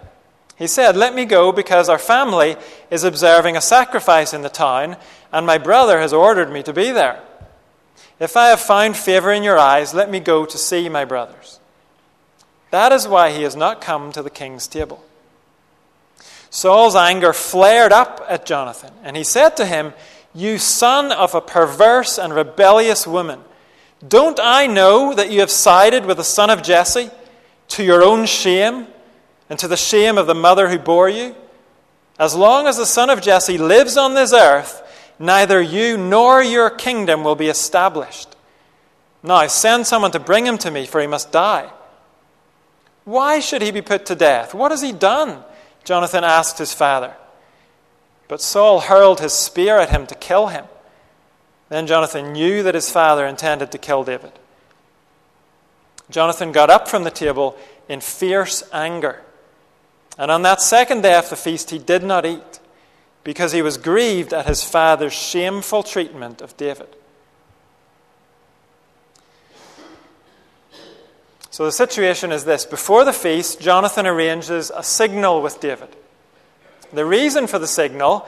He 0.58 0.68
said, 0.68 0.96
Let 0.96 1.14
me 1.14 1.26
go 1.26 1.52
because 1.52 1.90
our 1.90 2.00
family 2.00 2.56
is 2.90 3.04
observing 3.04 3.58
a 3.58 3.62
sacrifice 3.62 4.34
in 4.34 4.42
the 4.42 4.50
town, 4.50 4.98
and 5.32 5.46
my 5.46 5.58
brother 5.58 6.00
has 6.00 6.14
ordered 6.14 6.52
me 6.52 6.64
to 6.64 6.74
be 6.74 6.92
there. 6.92 7.22
If 8.20 8.38
I 8.38 8.48
have 8.48 8.62
found 8.62 8.96
favor 8.96 9.32
in 9.32 9.44
your 9.44 9.58
eyes, 9.58 9.94
let 9.94 10.10
me 10.10 10.20
go 10.20 10.46
to 10.46 10.58
see 10.58 10.88
my 10.88 11.04
brothers. 11.04 11.60
That 12.72 12.92
is 12.92 13.08
why 13.08 13.32
he 13.32 13.44
has 13.44 13.56
not 13.56 13.82
come 13.82 14.12
to 14.14 14.24
the 14.24 14.30
king's 14.30 14.68
table. 14.68 15.04
Saul's 16.50 16.96
anger 16.96 17.34
flared 17.34 17.92
up 17.92 18.26
at 18.30 18.46
Jonathan, 18.46 18.94
and 19.04 19.18
he 19.18 19.26
said 19.26 19.58
to 19.58 19.66
him, 19.66 19.94
You 20.34 20.58
son 20.58 21.12
of 21.12 21.36
a 21.36 21.42
perverse 21.42 22.18
and 22.18 22.34
rebellious 22.34 23.06
woman, 23.06 23.42
Don't 24.08 24.40
I 24.42 24.68
know 24.68 25.14
that 25.14 25.30
you 25.30 25.42
have 25.42 25.52
sided 25.52 26.06
with 26.06 26.16
the 26.16 26.24
son 26.24 26.50
of 26.50 26.64
Jesse 26.64 27.10
to 27.70 27.84
your 27.84 28.02
own 28.02 28.26
shame 28.26 28.88
and 29.50 29.60
to 29.60 29.68
the 29.68 29.78
shame 29.78 30.18
of 30.18 30.28
the 30.28 30.36
mother 30.36 30.70
who 30.70 30.80
bore 30.80 31.10
you? 31.10 31.36
As 32.18 32.36
long 32.36 32.68
as 32.68 32.78
the 32.78 32.86
son 32.86 33.10
of 33.10 33.22
Jesse 33.22 33.58
lives 33.58 33.98
on 33.98 34.14
this 34.14 34.34
earth, 34.34 34.82
neither 35.20 35.62
you 35.62 35.98
nor 35.98 36.42
your 36.42 36.70
kingdom 36.70 37.24
will 37.24 37.36
be 37.36 37.48
established. 37.48 38.36
Now 39.22 39.46
send 39.48 39.88
someone 39.88 40.12
to 40.12 40.20
bring 40.20 40.46
him 40.46 40.58
to 40.60 40.72
me, 40.72 40.86
for 40.86 41.02
he 41.02 41.08
must 41.08 41.32
die. 41.32 41.70
Why 43.04 43.40
should 43.40 43.62
he 43.62 43.72
be 43.72 43.82
put 43.82 44.06
to 44.08 44.16
death? 44.16 44.54
What 44.54 44.72
has 44.72 44.82
he 44.82 44.92
done? 44.92 45.44
Jonathan 45.84 46.24
asked 46.24 46.58
his 46.58 46.74
father. 46.74 47.16
But 48.28 48.42
Saul 48.42 48.82
hurled 48.82 49.20
his 49.20 49.34
spear 49.34 49.78
at 49.78 49.90
him 49.90 50.08
to 50.08 50.16
kill 50.16 50.48
him. 50.48 50.66
Then 51.70 51.88
Jonathan 51.88 52.34
knew 52.34 52.64
that 52.64 52.76
his 52.76 52.90
father 52.90 53.26
intended 53.26 53.72
to 53.72 53.78
kill 53.78 54.04
David. 54.04 54.32
Jonathan 56.10 56.52
got 56.52 56.70
up 56.70 56.88
from 56.88 57.04
the 57.04 57.12
table 57.12 57.58
in 57.90 58.02
fierce 58.02 58.64
anger. 58.72 59.22
And 60.18 60.32
on 60.32 60.44
that 60.44 60.62
second 60.62 61.02
day 61.02 61.16
of 61.16 61.30
the 61.30 61.36
feast, 61.36 61.72
he 61.72 61.80
did 61.80 62.04
not 62.04 62.26
eat, 62.26 62.60
because 63.24 63.52
he 63.52 63.62
was 63.62 63.78
grieved 63.78 64.34
at 64.34 64.46
his 64.46 64.64
father's 64.64 65.14
shameful 65.14 65.84
treatment 65.84 66.42
of 66.42 66.56
David. 66.58 66.88
So 71.50 71.66
the 71.66 71.72
situation 71.72 72.32
is 72.32 72.44
this 72.44 72.66
before 72.66 73.06
the 73.06 73.14
feast, 73.14 73.62
Jonathan 73.62 74.06
arranges 74.06 74.72
a 74.76 74.84
signal 74.84 75.42
with 75.42 75.60
David. 75.62 75.90
The 76.92 77.06
reason 77.06 77.48
for 77.48 77.60
the 77.60 77.68
signal 77.68 78.28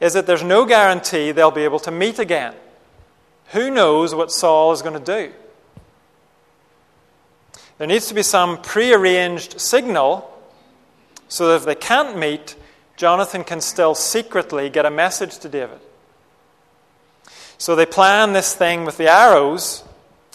is 0.00 0.12
that 0.14 0.26
there's 0.26 0.44
no 0.44 0.64
guarantee 0.64 1.32
they'll 1.32 1.50
be 1.50 1.64
able 1.64 1.80
to 1.80 1.90
meet 1.90 2.18
again. 2.20 2.54
Who 3.48 3.70
knows 3.70 4.14
what 4.14 4.30
Saul 4.30 4.72
is 4.72 4.82
going 4.82 5.02
to 5.02 5.04
do? 5.04 5.32
There 7.78 7.86
needs 7.86 8.06
to 8.08 8.14
be 8.14 8.22
some 8.22 8.62
prearranged 8.62 9.60
signal 9.60 10.30
so 11.28 11.48
that 11.48 11.56
if 11.56 11.64
they 11.64 11.74
can't 11.74 12.18
meet, 12.18 12.56
Jonathan 12.96 13.44
can 13.44 13.60
still 13.60 13.94
secretly 13.94 14.68
get 14.70 14.86
a 14.86 14.90
message 14.90 15.38
to 15.38 15.48
David. 15.48 15.78
So 17.58 17.76
they 17.76 17.86
plan 17.86 18.32
this 18.32 18.54
thing 18.54 18.84
with 18.84 18.96
the 18.96 19.08
arrows, 19.08 19.84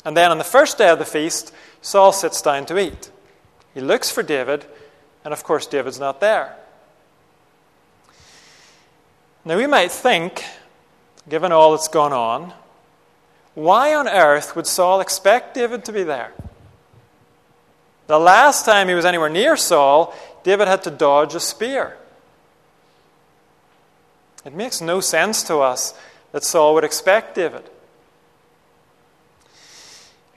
and 0.05 0.15
then 0.15 0.31
on 0.31 0.37
the 0.37 0.43
first 0.43 0.77
day 0.77 0.89
of 0.89 0.99
the 0.99 1.05
feast, 1.05 1.53
Saul 1.81 2.11
sits 2.11 2.41
down 2.41 2.65
to 2.67 2.77
eat. 2.77 3.11
He 3.73 3.81
looks 3.81 4.11
for 4.11 4.23
David, 4.23 4.65
and 5.25 5.33
of 5.33 5.43
course, 5.43 5.65
David's 5.65 5.99
not 5.99 6.21
there. 6.21 6.55
Now, 9.45 9.57
we 9.57 9.67
might 9.67 9.91
think, 9.91 10.45
given 11.27 11.51
all 11.51 11.71
that's 11.71 11.89
gone 11.89 12.13
on, 12.13 12.53
why 13.55 13.93
on 13.93 14.07
earth 14.07 14.55
would 14.55 14.67
Saul 14.67 15.01
expect 15.01 15.53
David 15.53 15.85
to 15.85 15.91
be 15.91 16.03
there? 16.03 16.31
The 18.07 18.19
last 18.19 18.65
time 18.65 18.87
he 18.87 18.93
was 18.93 19.05
anywhere 19.05 19.29
near 19.29 19.55
Saul, 19.55 20.13
David 20.43 20.67
had 20.67 20.83
to 20.83 20.91
dodge 20.91 21.35
a 21.35 21.39
spear. 21.39 21.97
It 24.45 24.53
makes 24.53 24.81
no 24.81 24.99
sense 24.99 25.43
to 25.43 25.59
us 25.59 25.93
that 26.31 26.43
Saul 26.43 26.73
would 26.73 26.83
expect 26.83 27.35
David. 27.35 27.69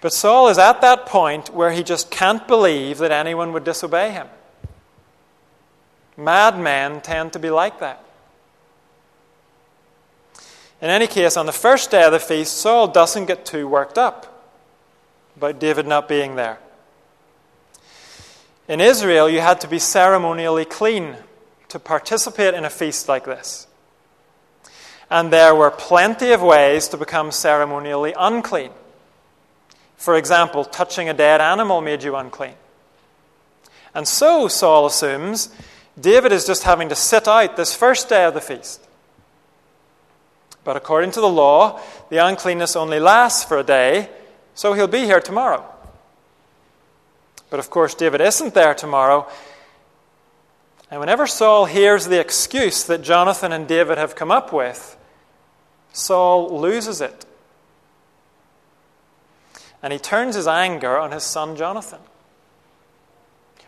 But 0.00 0.12
Saul 0.12 0.48
is 0.48 0.58
at 0.58 0.80
that 0.82 1.06
point 1.06 1.52
where 1.52 1.72
he 1.72 1.82
just 1.82 2.10
can't 2.10 2.46
believe 2.46 2.98
that 2.98 3.10
anyone 3.10 3.52
would 3.52 3.64
disobey 3.64 4.12
him. 4.12 4.28
Madmen 6.16 7.00
tend 7.00 7.32
to 7.32 7.38
be 7.38 7.50
like 7.50 7.80
that. 7.80 8.02
In 10.80 10.90
any 10.90 11.06
case, 11.06 11.36
on 11.36 11.46
the 11.46 11.52
first 11.52 11.90
day 11.90 12.04
of 12.04 12.12
the 12.12 12.20
feast, 12.20 12.58
Saul 12.58 12.88
doesn't 12.88 13.26
get 13.26 13.46
too 13.46 13.66
worked 13.66 13.98
up 13.98 14.44
about 15.36 15.58
David 15.58 15.86
not 15.86 16.08
being 16.08 16.36
there. 16.36 16.58
In 18.68 18.80
Israel, 18.80 19.28
you 19.28 19.40
had 19.40 19.60
to 19.60 19.68
be 19.68 19.78
ceremonially 19.78 20.64
clean 20.64 21.16
to 21.68 21.78
participate 21.78 22.54
in 22.54 22.64
a 22.64 22.70
feast 22.70 23.08
like 23.08 23.24
this. 23.24 23.66
And 25.08 25.32
there 25.32 25.54
were 25.54 25.70
plenty 25.70 26.32
of 26.32 26.42
ways 26.42 26.88
to 26.88 26.96
become 26.96 27.30
ceremonially 27.30 28.12
unclean. 28.18 28.72
For 29.96 30.16
example, 30.16 30.64
touching 30.64 31.08
a 31.08 31.14
dead 31.14 31.40
animal 31.40 31.80
made 31.80 32.02
you 32.02 32.16
unclean. 32.16 32.54
And 33.94 34.06
so, 34.06 34.48
Saul 34.48 34.86
assumes, 34.86 35.48
David 35.98 36.32
is 36.32 36.44
just 36.44 36.64
having 36.64 36.88
to 36.88 36.96
sit 36.96 37.28
out 37.28 37.56
this 37.56 37.74
first 37.74 38.08
day 38.08 38.24
of 38.24 38.34
the 38.34 38.40
feast. 38.40 38.82
But 40.64 40.76
according 40.76 41.12
to 41.12 41.20
the 41.20 41.28
law, 41.28 41.80
the 42.10 42.18
uncleanness 42.18 42.74
only 42.74 42.98
lasts 42.98 43.44
for 43.44 43.58
a 43.58 43.62
day, 43.62 44.10
so 44.54 44.72
he'll 44.72 44.88
be 44.88 45.04
here 45.04 45.20
tomorrow. 45.20 45.64
But 47.50 47.60
of 47.60 47.70
course, 47.70 47.94
David 47.94 48.20
isn't 48.20 48.54
there 48.54 48.74
tomorrow. 48.74 49.28
And 50.90 51.00
whenever 51.00 51.26
Saul 51.26 51.64
hears 51.64 52.06
the 52.06 52.20
excuse 52.20 52.84
that 52.84 53.02
Jonathan 53.02 53.52
and 53.52 53.66
David 53.66 53.98
have 53.98 54.14
come 54.14 54.30
up 54.30 54.52
with, 54.52 54.96
Saul 55.92 56.60
loses 56.60 57.00
it. 57.00 57.24
And 59.82 59.92
he 59.92 59.98
turns 59.98 60.34
his 60.34 60.46
anger 60.46 60.98
on 60.98 61.12
his 61.12 61.22
son 61.22 61.56
Jonathan. 61.56 62.00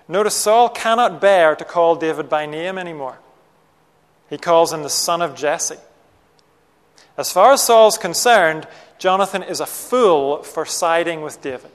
Notice 0.09 0.35
Saul 0.35 0.69
cannot 0.71 1.21
bear 1.21 1.55
to 1.55 1.65
call 1.65 1.97
David 1.97 2.29
by 2.29 2.47
name 2.47 2.79
anymore. 2.79 3.19
He 4.31 4.39
calls 4.39 4.73
him 4.73 4.83
the 4.83 4.91
son 4.91 5.23
of 5.23 5.35
Jesse. 5.35 5.77
As 7.17 7.33
far 7.33 7.53
as 7.53 7.63
Saul's 7.63 7.99
concerned, 7.99 8.67
Jonathan 8.99 9.43
is 9.43 9.61
a 9.61 9.67
fool 9.67 10.43
for 10.43 10.65
siding 10.65 11.21
with 11.21 11.41
David. 11.43 11.71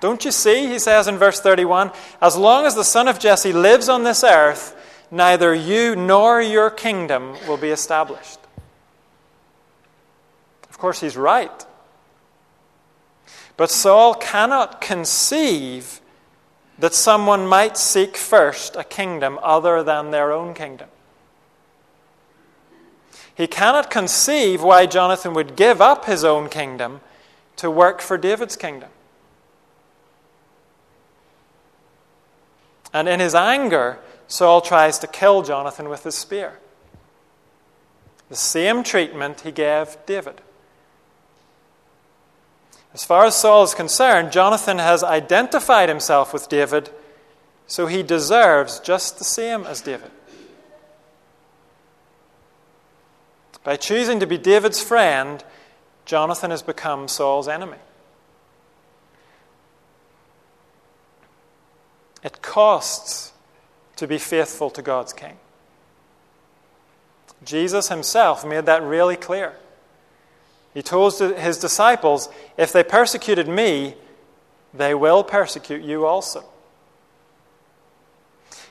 Don't 0.00 0.24
you 0.24 0.30
see, 0.30 0.68
he 0.68 0.78
says 0.78 1.08
in 1.08 1.16
verse 1.16 1.40
31, 1.40 1.90
as 2.20 2.36
long 2.36 2.66
as 2.66 2.74
the 2.74 2.84
son 2.84 3.08
of 3.08 3.18
Jesse 3.18 3.52
lives 3.52 3.88
on 3.88 4.04
this 4.04 4.22
earth, 4.22 4.76
neither 5.10 5.54
you 5.54 5.96
nor 5.96 6.40
your 6.40 6.70
kingdom 6.70 7.34
will 7.48 7.56
be 7.56 7.70
established. 7.70 8.38
Of 10.70 10.78
course, 10.78 11.00
he's 11.00 11.16
right. 11.16 11.66
But 13.56 13.70
Saul 13.70 14.14
cannot 14.14 14.80
conceive 14.80 16.00
that 16.78 16.94
someone 16.94 17.44
might 17.44 17.76
seek 17.76 18.16
first 18.16 18.76
a 18.76 18.84
kingdom 18.84 19.38
other 19.42 19.82
than 19.82 20.12
their 20.12 20.32
own 20.32 20.54
kingdom. 20.54 20.88
He 23.34 23.48
cannot 23.48 23.90
conceive 23.90 24.62
why 24.62 24.86
Jonathan 24.86 25.34
would 25.34 25.56
give 25.56 25.80
up 25.80 26.04
his 26.04 26.24
own 26.24 26.48
kingdom 26.48 27.00
to 27.56 27.68
work 27.68 28.00
for 28.00 28.16
David's 28.16 28.56
kingdom. 28.56 28.90
And 32.92 33.08
in 33.08 33.20
his 33.20 33.34
anger, 33.34 33.98
Saul 34.26 34.60
tries 34.60 34.98
to 35.00 35.06
kill 35.06 35.42
Jonathan 35.42 35.88
with 35.88 36.04
his 36.04 36.14
spear. 36.14 36.58
The 38.28 38.36
same 38.36 38.82
treatment 38.82 39.40
he 39.40 39.52
gave 39.52 39.96
David. 40.06 40.40
As 42.94 43.04
far 43.04 43.24
as 43.24 43.36
Saul 43.36 43.62
is 43.64 43.74
concerned, 43.74 44.32
Jonathan 44.32 44.78
has 44.78 45.04
identified 45.04 45.88
himself 45.88 46.32
with 46.32 46.48
David, 46.48 46.90
so 47.66 47.86
he 47.86 48.02
deserves 48.02 48.80
just 48.80 49.18
the 49.18 49.24
same 49.24 49.64
as 49.64 49.80
David. 49.80 50.10
By 53.62 53.76
choosing 53.76 54.20
to 54.20 54.26
be 54.26 54.38
David's 54.38 54.82
friend, 54.82 55.44
Jonathan 56.06 56.50
has 56.50 56.62
become 56.62 57.06
Saul's 57.08 57.48
enemy. 57.48 57.76
It 62.22 62.42
costs 62.42 63.32
to 63.96 64.06
be 64.06 64.18
faithful 64.18 64.70
to 64.70 64.82
God's 64.82 65.12
King. 65.12 65.36
Jesus 67.44 67.88
himself 67.88 68.44
made 68.44 68.66
that 68.66 68.82
really 68.82 69.16
clear. 69.16 69.54
He 70.74 70.82
told 70.82 71.18
his 71.18 71.58
disciples, 71.58 72.28
If 72.56 72.72
they 72.72 72.82
persecuted 72.82 73.48
me, 73.48 73.94
they 74.74 74.94
will 74.94 75.24
persecute 75.24 75.82
you 75.82 76.06
also. 76.06 76.44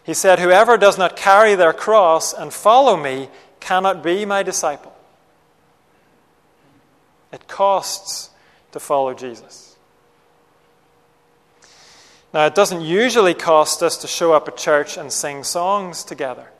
He 0.03 0.13
said, 0.13 0.39
Whoever 0.39 0.77
does 0.77 0.97
not 0.97 1.17
carry 1.17 1.55
their 1.55 1.73
cross 1.73 2.33
and 2.33 2.53
follow 2.53 2.95
me 2.95 3.29
cannot 3.60 4.03
be 4.03 4.23
my 4.23 4.43
disciple. 4.43 4.95
It 7.33 7.47
costs 7.49 8.29
to 8.71 8.79
follow 8.79 9.13
Jesus. 9.13 9.66
Now, 12.33 12.45
it 12.45 12.55
doesn't 12.55 12.81
usually 12.81 13.33
cost 13.33 13.81
us 13.81 13.97
to 13.97 14.07
show 14.07 14.33
up 14.33 14.47
at 14.47 14.57
church 14.57 14.97
and 14.97 15.11
sing 15.11 15.43
songs 15.43 16.03
together. 16.03 16.51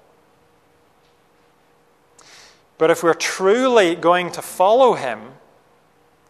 But 2.78 2.90
if 2.90 3.04
we're 3.04 3.14
truly 3.14 3.96
going 3.96 4.32
to 4.32 4.42
follow 4.42 4.94
Him 4.94 5.34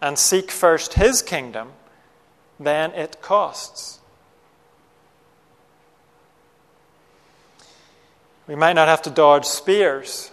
and 0.01 0.17
seek 0.17 0.49
first 0.49 0.95
His 0.95 1.21
kingdom, 1.21 1.73
then 2.59 2.91
it 2.93 3.21
costs. 3.21 3.99
We 8.47 8.55
might 8.55 8.73
not 8.73 8.87
have 8.87 9.01
to 9.03 9.09
dodge 9.09 9.45
spears, 9.45 10.31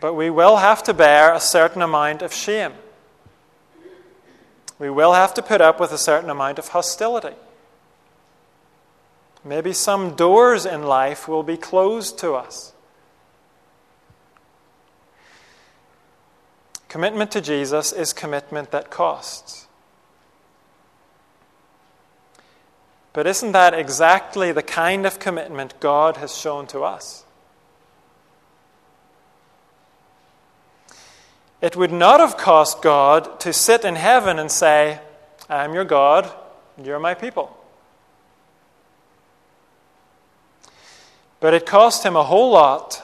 but 0.00 0.14
we 0.14 0.28
will 0.30 0.56
have 0.56 0.82
to 0.82 0.92
bear 0.92 1.32
a 1.32 1.40
certain 1.40 1.80
amount 1.80 2.22
of 2.22 2.34
shame 2.34 2.72
we 4.78 4.90
will 4.90 5.12
have 5.12 5.34
to 5.34 5.42
put 5.42 5.60
up 5.60 5.78
with 5.78 5.92
a 5.92 5.98
certain 5.98 6.30
amount 6.30 6.58
of 6.58 6.68
hostility. 6.68 7.36
Maybe 9.44 9.72
some 9.72 10.14
doors 10.14 10.64
in 10.64 10.82
life 10.82 11.28
will 11.28 11.42
be 11.42 11.56
closed 11.56 12.18
to 12.20 12.34
us. 12.34 12.72
Commitment 16.88 17.30
to 17.32 17.40
Jesus 17.40 17.92
is 17.92 18.12
commitment 18.12 18.70
that 18.70 18.90
costs. 18.90 19.66
But 23.12 23.26
isn't 23.26 23.52
that 23.52 23.74
exactly 23.74 24.50
the 24.52 24.62
kind 24.62 25.04
of 25.06 25.18
commitment 25.18 25.78
God 25.80 26.16
has 26.16 26.36
shown 26.36 26.66
to 26.68 26.82
us? 26.82 27.23
It 31.64 31.76
would 31.76 31.92
not 31.92 32.20
have 32.20 32.36
cost 32.36 32.82
God 32.82 33.40
to 33.40 33.50
sit 33.50 33.86
in 33.86 33.94
heaven 33.94 34.38
and 34.38 34.52
say, 34.52 35.00
I 35.48 35.64
am 35.64 35.72
your 35.72 35.86
God, 35.86 36.30
you're 36.76 36.98
my 36.98 37.14
people. 37.14 37.56
But 41.40 41.54
it 41.54 41.64
cost 41.64 42.04
him 42.04 42.16
a 42.16 42.22
whole 42.22 42.50
lot 42.50 43.02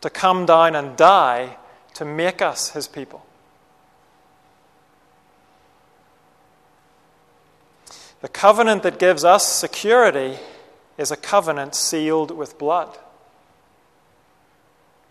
to 0.00 0.10
come 0.10 0.46
down 0.46 0.76
and 0.76 0.96
die 0.96 1.56
to 1.94 2.04
make 2.04 2.40
us 2.40 2.70
his 2.70 2.86
people. 2.86 3.26
The 8.20 8.28
covenant 8.28 8.84
that 8.84 9.00
gives 9.00 9.24
us 9.24 9.44
security 9.44 10.36
is 10.96 11.10
a 11.10 11.16
covenant 11.16 11.74
sealed 11.74 12.30
with 12.30 12.58
blood 12.58 12.96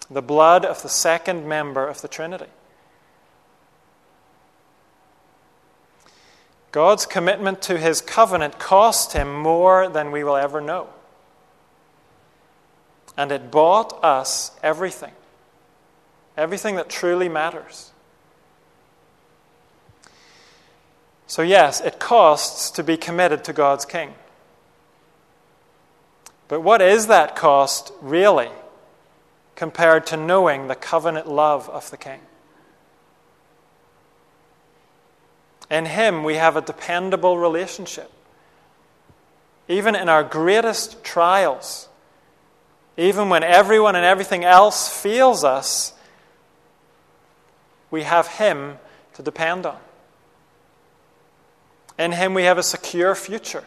the 0.10 0.22
blood 0.22 0.64
of 0.64 0.82
the 0.84 0.88
second 0.88 1.46
member 1.46 1.86
of 1.86 2.02
the 2.02 2.08
Trinity. 2.08 2.48
God's 6.72 7.06
commitment 7.06 7.62
to 7.64 7.78
his 7.78 8.02
covenant 8.02 8.60
cost 8.60 9.14
him 9.14 9.34
more 9.34 9.90
than 9.90 10.12
we 10.12 10.24
will 10.24 10.36
ever 10.36 10.62
know. 10.62 10.90
And 13.18 13.32
it 13.32 13.50
bought 13.50 14.04
us 14.04 14.52
everything, 14.62 15.14
everything 16.36 16.76
that 16.76 16.90
truly 16.90 17.30
matters. 17.30 17.92
So, 21.26 21.42
yes, 21.42 21.82
it 21.82 22.00
costs 22.00 22.72
to 22.72 22.84
be 22.84 22.96
committed 22.96 23.44
to 23.46 23.54
God's 23.54 23.86
King. 23.86 24.14
But 26.48 26.62
what 26.62 26.82
is 26.82 27.08
that 27.08 27.36
cost 27.36 27.92
really 28.02 28.50
compared 29.56 30.06
to 30.08 30.18
knowing 30.18 30.68
the 30.68 30.76
covenant 30.76 31.28
love 31.28 31.68
of 31.70 31.90
the 31.92 31.98
King? 31.98 32.22
In 35.70 35.86
Him, 35.86 36.24
we 36.24 36.36
have 36.36 36.56
a 36.56 36.62
dependable 36.62 37.38
relationship. 37.38 38.12
Even 39.68 39.96
in 39.96 40.08
our 40.08 40.24
greatest 40.24 41.04
trials, 41.04 41.90
even 42.96 43.30
when 43.30 43.44
everyone 43.44 43.96
and 43.96 44.06
everything 44.06 44.46
else 44.46 44.90
fails 44.90 45.44
us, 45.44 45.94
we 47.92 48.04
have 48.04 48.28
Him 48.28 48.78
to 49.16 49.22
depend 49.22 49.66
on. 49.66 49.78
In 52.00 52.14
Him, 52.14 52.34
we 52.34 52.44
have 52.44 52.58
a 52.58 52.64
secure 52.64 53.14
future. 53.14 53.66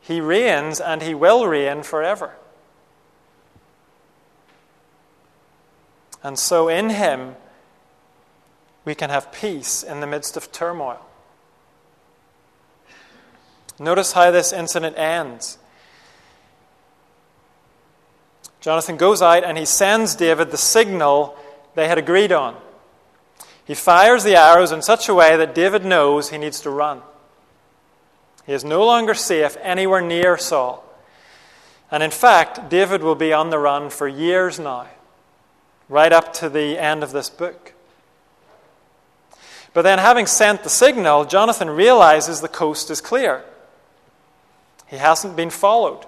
He 0.00 0.20
reigns 0.20 0.80
and 0.80 1.02
He 1.02 1.14
will 1.14 1.46
reign 1.46 1.82
forever. 1.82 2.34
And 6.22 6.38
so, 6.38 6.68
in 6.68 6.90
Him, 6.90 7.34
we 8.84 8.94
can 8.94 9.10
have 9.10 9.32
peace 9.32 9.82
in 9.82 10.00
the 10.00 10.06
midst 10.06 10.36
of 10.36 10.52
turmoil. 10.52 11.00
Notice 13.78 14.12
how 14.12 14.30
this 14.30 14.52
incident 14.52 14.98
ends. 14.98 15.58
Jonathan 18.60 18.96
goes 18.96 19.20
out 19.22 19.44
and 19.44 19.58
he 19.58 19.64
sends 19.64 20.14
David 20.14 20.50
the 20.50 20.56
signal 20.56 21.36
they 21.74 21.88
had 21.88 21.98
agreed 21.98 22.32
on. 22.32 22.56
He 23.64 23.74
fires 23.74 24.24
the 24.24 24.36
arrows 24.36 24.72
in 24.72 24.82
such 24.82 25.08
a 25.08 25.14
way 25.14 25.36
that 25.36 25.54
David 25.54 25.84
knows 25.84 26.30
he 26.30 26.38
needs 26.38 26.60
to 26.60 26.70
run. 26.70 27.02
He 28.46 28.52
is 28.52 28.64
no 28.64 28.84
longer 28.84 29.14
safe 29.14 29.56
anywhere 29.62 30.00
near 30.00 30.36
Saul. 30.36 30.84
And 31.90 32.02
in 32.02 32.10
fact, 32.10 32.70
David 32.70 33.02
will 33.02 33.14
be 33.14 33.32
on 33.32 33.50
the 33.50 33.58
run 33.58 33.90
for 33.90 34.08
years 34.08 34.58
now, 34.58 34.86
right 35.88 36.12
up 36.12 36.32
to 36.34 36.48
the 36.48 36.78
end 36.78 37.02
of 37.02 37.12
this 37.12 37.30
book. 37.30 37.74
But 39.74 39.82
then, 39.82 39.98
having 39.98 40.26
sent 40.26 40.64
the 40.64 40.68
signal, 40.68 41.24
Jonathan 41.24 41.70
realizes 41.70 42.40
the 42.40 42.48
coast 42.48 42.90
is 42.90 43.00
clear. 43.00 43.42
He 44.86 44.96
hasn't 44.96 45.36
been 45.36 45.50
followed. 45.50 46.04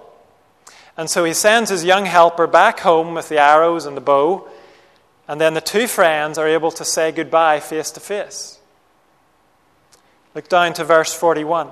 And 0.97 1.09
so 1.09 1.23
he 1.23 1.33
sends 1.33 1.69
his 1.71 1.83
young 1.83 2.05
helper 2.05 2.47
back 2.47 2.79
home 2.79 3.15
with 3.15 3.27
the 3.27 3.39
arrows 3.39 3.85
and 3.85 3.97
the 3.97 4.01
bow, 4.01 4.47
and 5.27 5.41
then 5.41 5.55
the 5.55 5.61
two 5.61 5.87
friends 5.87 6.37
are 6.37 6.47
able 6.47 6.71
to 6.71 6.85
say 6.85 7.11
goodbye 7.11 7.59
face 7.59 7.91
to 7.91 7.99
face. 7.99 8.59
Look 10.35 10.47
down 10.47 10.73
to 10.73 10.83
verse 10.83 11.13
41. 11.13 11.69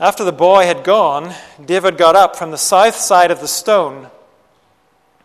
After 0.00 0.24
the 0.24 0.32
boy 0.32 0.64
had 0.64 0.84
gone, 0.84 1.34
David 1.62 1.98
got 1.98 2.16
up 2.16 2.36
from 2.36 2.50
the 2.50 2.58
south 2.58 2.96
side 2.96 3.30
of 3.30 3.40
the 3.40 3.48
stone 3.48 4.08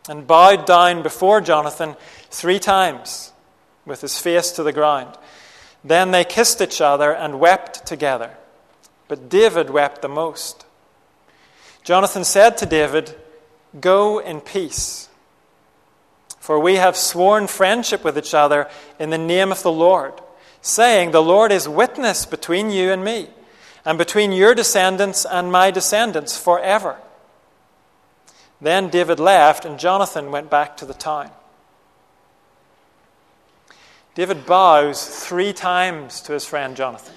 and 0.10 0.28
bowed 0.28 0.66
down 0.66 1.04
before 1.04 1.40
Jonathan 1.42 1.96
three 2.30 2.60
times 2.60 3.31
with 3.86 4.02
his 4.02 4.20
face 4.20 4.52
to 4.52 4.64
the 4.64 4.74
ground. 4.74 5.18
Then 5.84 6.12
they 6.12 6.24
kissed 6.24 6.62
each 6.62 6.82
other 6.82 7.14
and 7.14 7.40
wept 7.40 7.86
together. 7.86 8.38
But 9.08 9.30
David 9.30 9.70
wept 9.70 10.02
the 10.02 10.08
most. 10.08 10.66
Jonathan 11.84 12.24
said 12.24 12.58
to 12.60 12.66
David, 12.66 13.16
Go 13.80 14.20
in 14.20 14.42
peace, 14.42 15.10
for 16.40 16.60
we 16.60 16.76
have 16.76 16.96
sworn 16.96 17.48
friendship 17.48 18.04
with 18.04 18.18
each 18.18 18.34
other 18.34 18.70
in 19.00 19.10
the 19.10 19.18
name 19.18 19.52
of 19.52 19.64
the 19.64 19.72
Lord, 19.72 20.14
saying, 20.62 21.12
The 21.12 21.24
Lord 21.24 21.52
is 21.52 21.68
witness 21.68 22.26
between 22.26 22.70
you 22.70 22.92
and 22.92 23.04
me, 23.04 23.30
and 23.84 23.98
between 23.98 24.32
your 24.32 24.54
descendants 24.54 25.26
and 25.26 25.52
my 25.52 25.72
descendants 25.72 26.38
forever. 26.38 26.98
Then 28.60 28.90
David 28.90 29.20
left, 29.20 29.66
and 29.66 29.80
Jonathan 29.80 30.30
went 30.30 30.52
back 30.52 30.78
to 30.78 30.86
the 30.86 30.94
town. 30.94 31.32
David 34.14 34.46
bows 34.46 35.06
three 35.06 35.54
times 35.54 36.22
to 36.22 36.34
his 36.34 36.46
friend 36.46 36.76
Jonathan. 36.76 37.16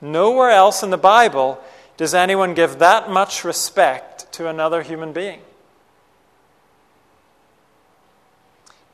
Nowhere 0.00 0.50
else 0.50 0.82
in 0.82 0.90
the 0.90 0.98
Bible 0.98 1.60
does 1.96 2.14
anyone 2.14 2.54
give 2.54 2.78
that 2.78 3.10
much 3.10 3.44
respect 3.44 4.32
to 4.32 4.48
another 4.48 4.82
human 4.82 5.12
being. 5.12 5.40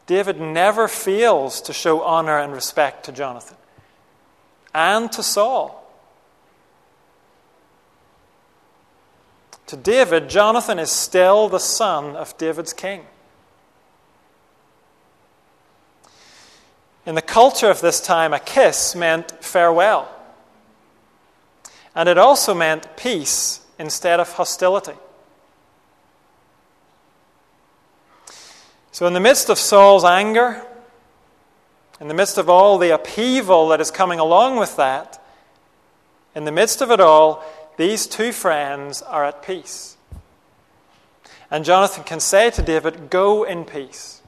David 0.07 0.41
never 0.41 0.89
fails 0.89 1.61
to 1.63 1.73
show 1.73 2.03
honor 2.03 2.39
and 2.39 2.53
respect 2.53 3.05
to 3.05 3.13
Jonathan 3.13 3.57
and 4.75 5.13
to 5.13 5.23
Saul. 5.23 5.85
To 9.67 9.77
David, 9.77 10.31
Jonathan 10.31 10.79
is 10.79 10.91
still 10.91 11.51
the 11.51 11.59
son 11.59 12.17
of 12.17 12.37
David's 12.39 12.73
king. 12.73 13.05
In 17.09 17.15
the 17.15 17.23
culture 17.23 17.71
of 17.71 17.81
this 17.81 18.03
time, 18.03 18.35
a 18.35 18.39
kiss 18.39 18.95
meant 18.95 19.43
farewell. 19.43 20.15
And 21.95 22.07
it 22.07 22.19
also 22.19 22.53
meant 22.53 22.99
peace 22.99 23.63
instead 23.79 24.21
of 24.21 24.31
hostility. 24.31 24.93
So, 28.93 29.07
in 29.07 29.15
the 29.15 29.21
midst 29.21 29.49
of 29.49 29.59
Saul's 29.59 30.05
anger, 30.05 30.63
in 31.99 32.09
the 32.09 32.15
midst 32.15 32.37
of 32.37 32.51
all 32.51 32.77
the 32.77 32.91
upheaval 32.91 33.69
that 33.69 33.81
is 33.81 33.91
coming 33.91 34.19
along 34.19 34.59
with 34.59 34.77
that, 34.77 35.19
in 36.35 36.45
the 36.45 36.53
midst 36.53 36.83
of 36.83 36.91
it 36.91 37.01
all, 37.01 37.43
these 37.79 38.07
two 38.07 38.33
friends 38.33 39.01
are 39.01 39.25
at 39.25 39.43
peace. 39.43 39.97
And 41.51 41.65
Jonathan 41.65 42.05
can 42.05 42.21
say 42.21 42.51
to 42.51 42.61
David, 42.61 43.09
Go 43.09 43.45
in 43.45 43.65
peace 43.65 44.19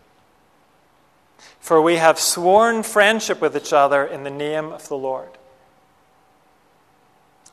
for 1.60 1.80
we 1.80 1.96
have 1.96 2.18
sworn 2.18 2.82
friendship 2.82 3.40
with 3.40 3.56
each 3.56 3.72
other 3.72 4.04
in 4.04 4.24
the 4.24 4.30
name 4.30 4.72
of 4.72 4.88
the 4.88 4.96
Lord. 4.96 5.28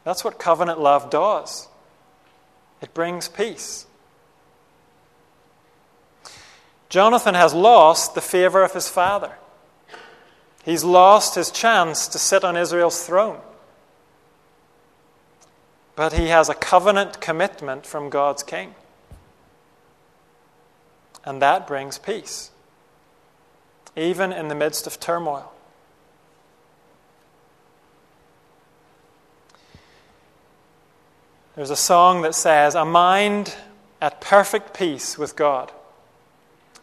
That's 0.03 0.23
what 0.23 0.39
covenant 0.39 0.79
love 0.79 1.09
does 1.09 1.67
it 2.81 2.93
brings 2.93 3.27
peace. 3.27 3.85
Jonathan 6.89 7.35
has 7.35 7.53
lost 7.53 8.15
the 8.15 8.21
favor 8.21 8.63
of 8.63 8.73
his 8.73 8.87
father. 8.87 9.33
He's 10.63 10.83
lost 10.83 11.35
his 11.35 11.49
chance 11.49 12.07
to 12.09 12.19
sit 12.19 12.43
on 12.43 12.55
Israel's 12.55 13.05
throne. 13.05 13.39
But 15.95 16.13
he 16.13 16.27
has 16.27 16.49
a 16.49 16.53
covenant 16.53 17.19
commitment 17.19 17.85
from 17.85 18.09
God's 18.09 18.43
king. 18.43 18.75
And 21.25 21.41
that 21.41 21.67
brings 21.67 21.97
peace 21.97 22.51
even 23.97 24.31
in 24.31 24.47
the 24.47 24.55
midst 24.55 24.87
of 24.87 24.99
turmoil. 24.99 25.51
There's 31.55 31.71
a 31.71 31.75
song 31.75 32.21
that 32.21 32.35
says, 32.35 32.75
A 32.75 32.85
mind 32.85 33.55
at 33.99 34.21
perfect 34.21 34.77
peace 34.77 35.17
with 35.17 35.35
God. 35.35 35.71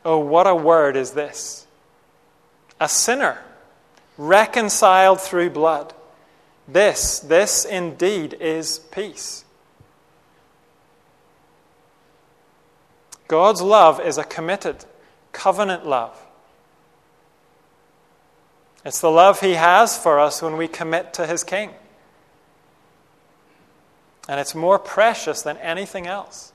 Oh, 0.04 0.18
what 0.18 0.48
a 0.48 0.54
word 0.54 0.96
is 0.96 1.12
this! 1.12 1.66
A 2.80 2.88
sinner 2.88 3.38
reconciled 4.18 5.20
through 5.20 5.50
blood. 5.50 5.94
This, 6.66 7.20
this 7.20 7.64
indeed 7.64 8.34
is 8.34 8.80
peace. 8.80 9.44
God's 13.28 13.62
love 13.62 14.00
is 14.00 14.18
a 14.18 14.24
committed, 14.24 14.84
covenant 15.32 15.86
love. 15.86 16.23
It's 18.84 19.00
the 19.00 19.10
love 19.10 19.40
He 19.40 19.54
has 19.54 19.96
for 19.96 20.20
us 20.20 20.42
when 20.42 20.56
we 20.56 20.68
commit 20.68 21.14
to 21.14 21.26
His 21.26 21.42
King. 21.42 21.70
And 24.28 24.40
it's 24.40 24.54
more 24.54 24.78
precious 24.78 25.42
than 25.42 25.56
anything 25.58 26.06
else. 26.06 26.52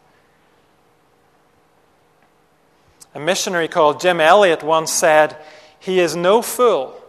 A 3.16 3.20
missionary 3.20 3.68
called 3.68 4.00
Jim 4.00 4.22
Elliot 4.22 4.64
once 4.64 4.92
said, 4.92 5.38
He 5.80 6.00
is 6.00 6.16
no 6.16 6.42
fool 6.42 7.00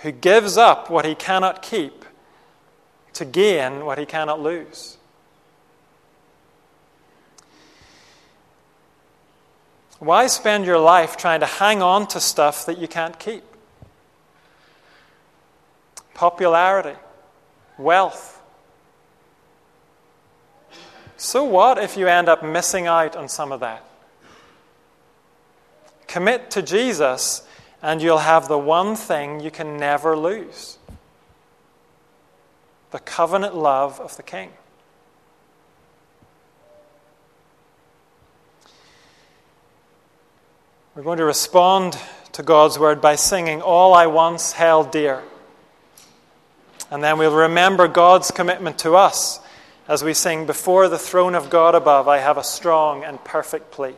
who 0.00 0.12
gives 0.12 0.56
up 0.56 0.90
what 0.90 1.04
he 1.04 1.14
cannot 1.14 1.62
keep 1.62 2.04
to 3.14 3.24
gain 3.24 3.84
what 3.84 3.98
he 3.98 4.04
cannot 4.04 4.40
lose. 4.40 4.98
Why 9.98 10.26
spend 10.26 10.66
your 10.66 10.78
life 10.78 11.16
trying 11.16 11.40
to 11.40 11.46
hang 11.46 11.80
on 11.80 12.06
to 12.08 12.20
stuff 12.20 12.66
that 12.66 12.76
you 12.76 12.88
can't 12.88 13.18
keep? 13.18 13.44
Popularity, 16.14 16.98
wealth. 17.76 18.40
So 21.16 21.44
what 21.44 21.78
if 21.78 21.96
you 21.96 22.06
end 22.06 22.28
up 22.28 22.44
missing 22.44 22.86
out 22.86 23.16
on 23.16 23.28
some 23.28 23.52
of 23.52 23.60
that? 23.60 23.84
Commit 26.06 26.50
to 26.52 26.62
Jesus, 26.62 27.46
and 27.82 28.00
you'll 28.00 28.18
have 28.18 28.48
the 28.48 28.58
one 28.58 28.94
thing 28.94 29.40
you 29.40 29.50
can 29.50 29.76
never 29.76 30.16
lose 30.16 30.78
the 32.94 33.00
covenant 33.00 33.56
love 33.56 33.98
of 33.98 34.16
the 34.16 34.22
King. 34.22 34.52
We're 40.94 41.02
going 41.02 41.18
to 41.18 41.24
respond 41.24 41.98
to 42.30 42.44
God's 42.44 42.78
word 42.78 43.00
by 43.00 43.16
singing 43.16 43.60
All 43.60 43.94
I 43.94 44.06
Once 44.06 44.52
Held 44.52 44.92
Dear. 44.92 45.24
And 46.94 47.02
then 47.02 47.18
we'll 47.18 47.34
remember 47.34 47.88
God's 47.88 48.30
commitment 48.30 48.78
to 48.78 48.94
us 48.94 49.40
as 49.88 50.04
we 50.04 50.14
sing, 50.14 50.46
Before 50.46 50.88
the 50.88 50.96
throne 50.96 51.34
of 51.34 51.50
God 51.50 51.74
above, 51.74 52.06
I 52.06 52.18
have 52.18 52.38
a 52.38 52.44
strong 52.44 53.02
and 53.02 53.22
perfect 53.24 53.72
plea. 53.72 53.94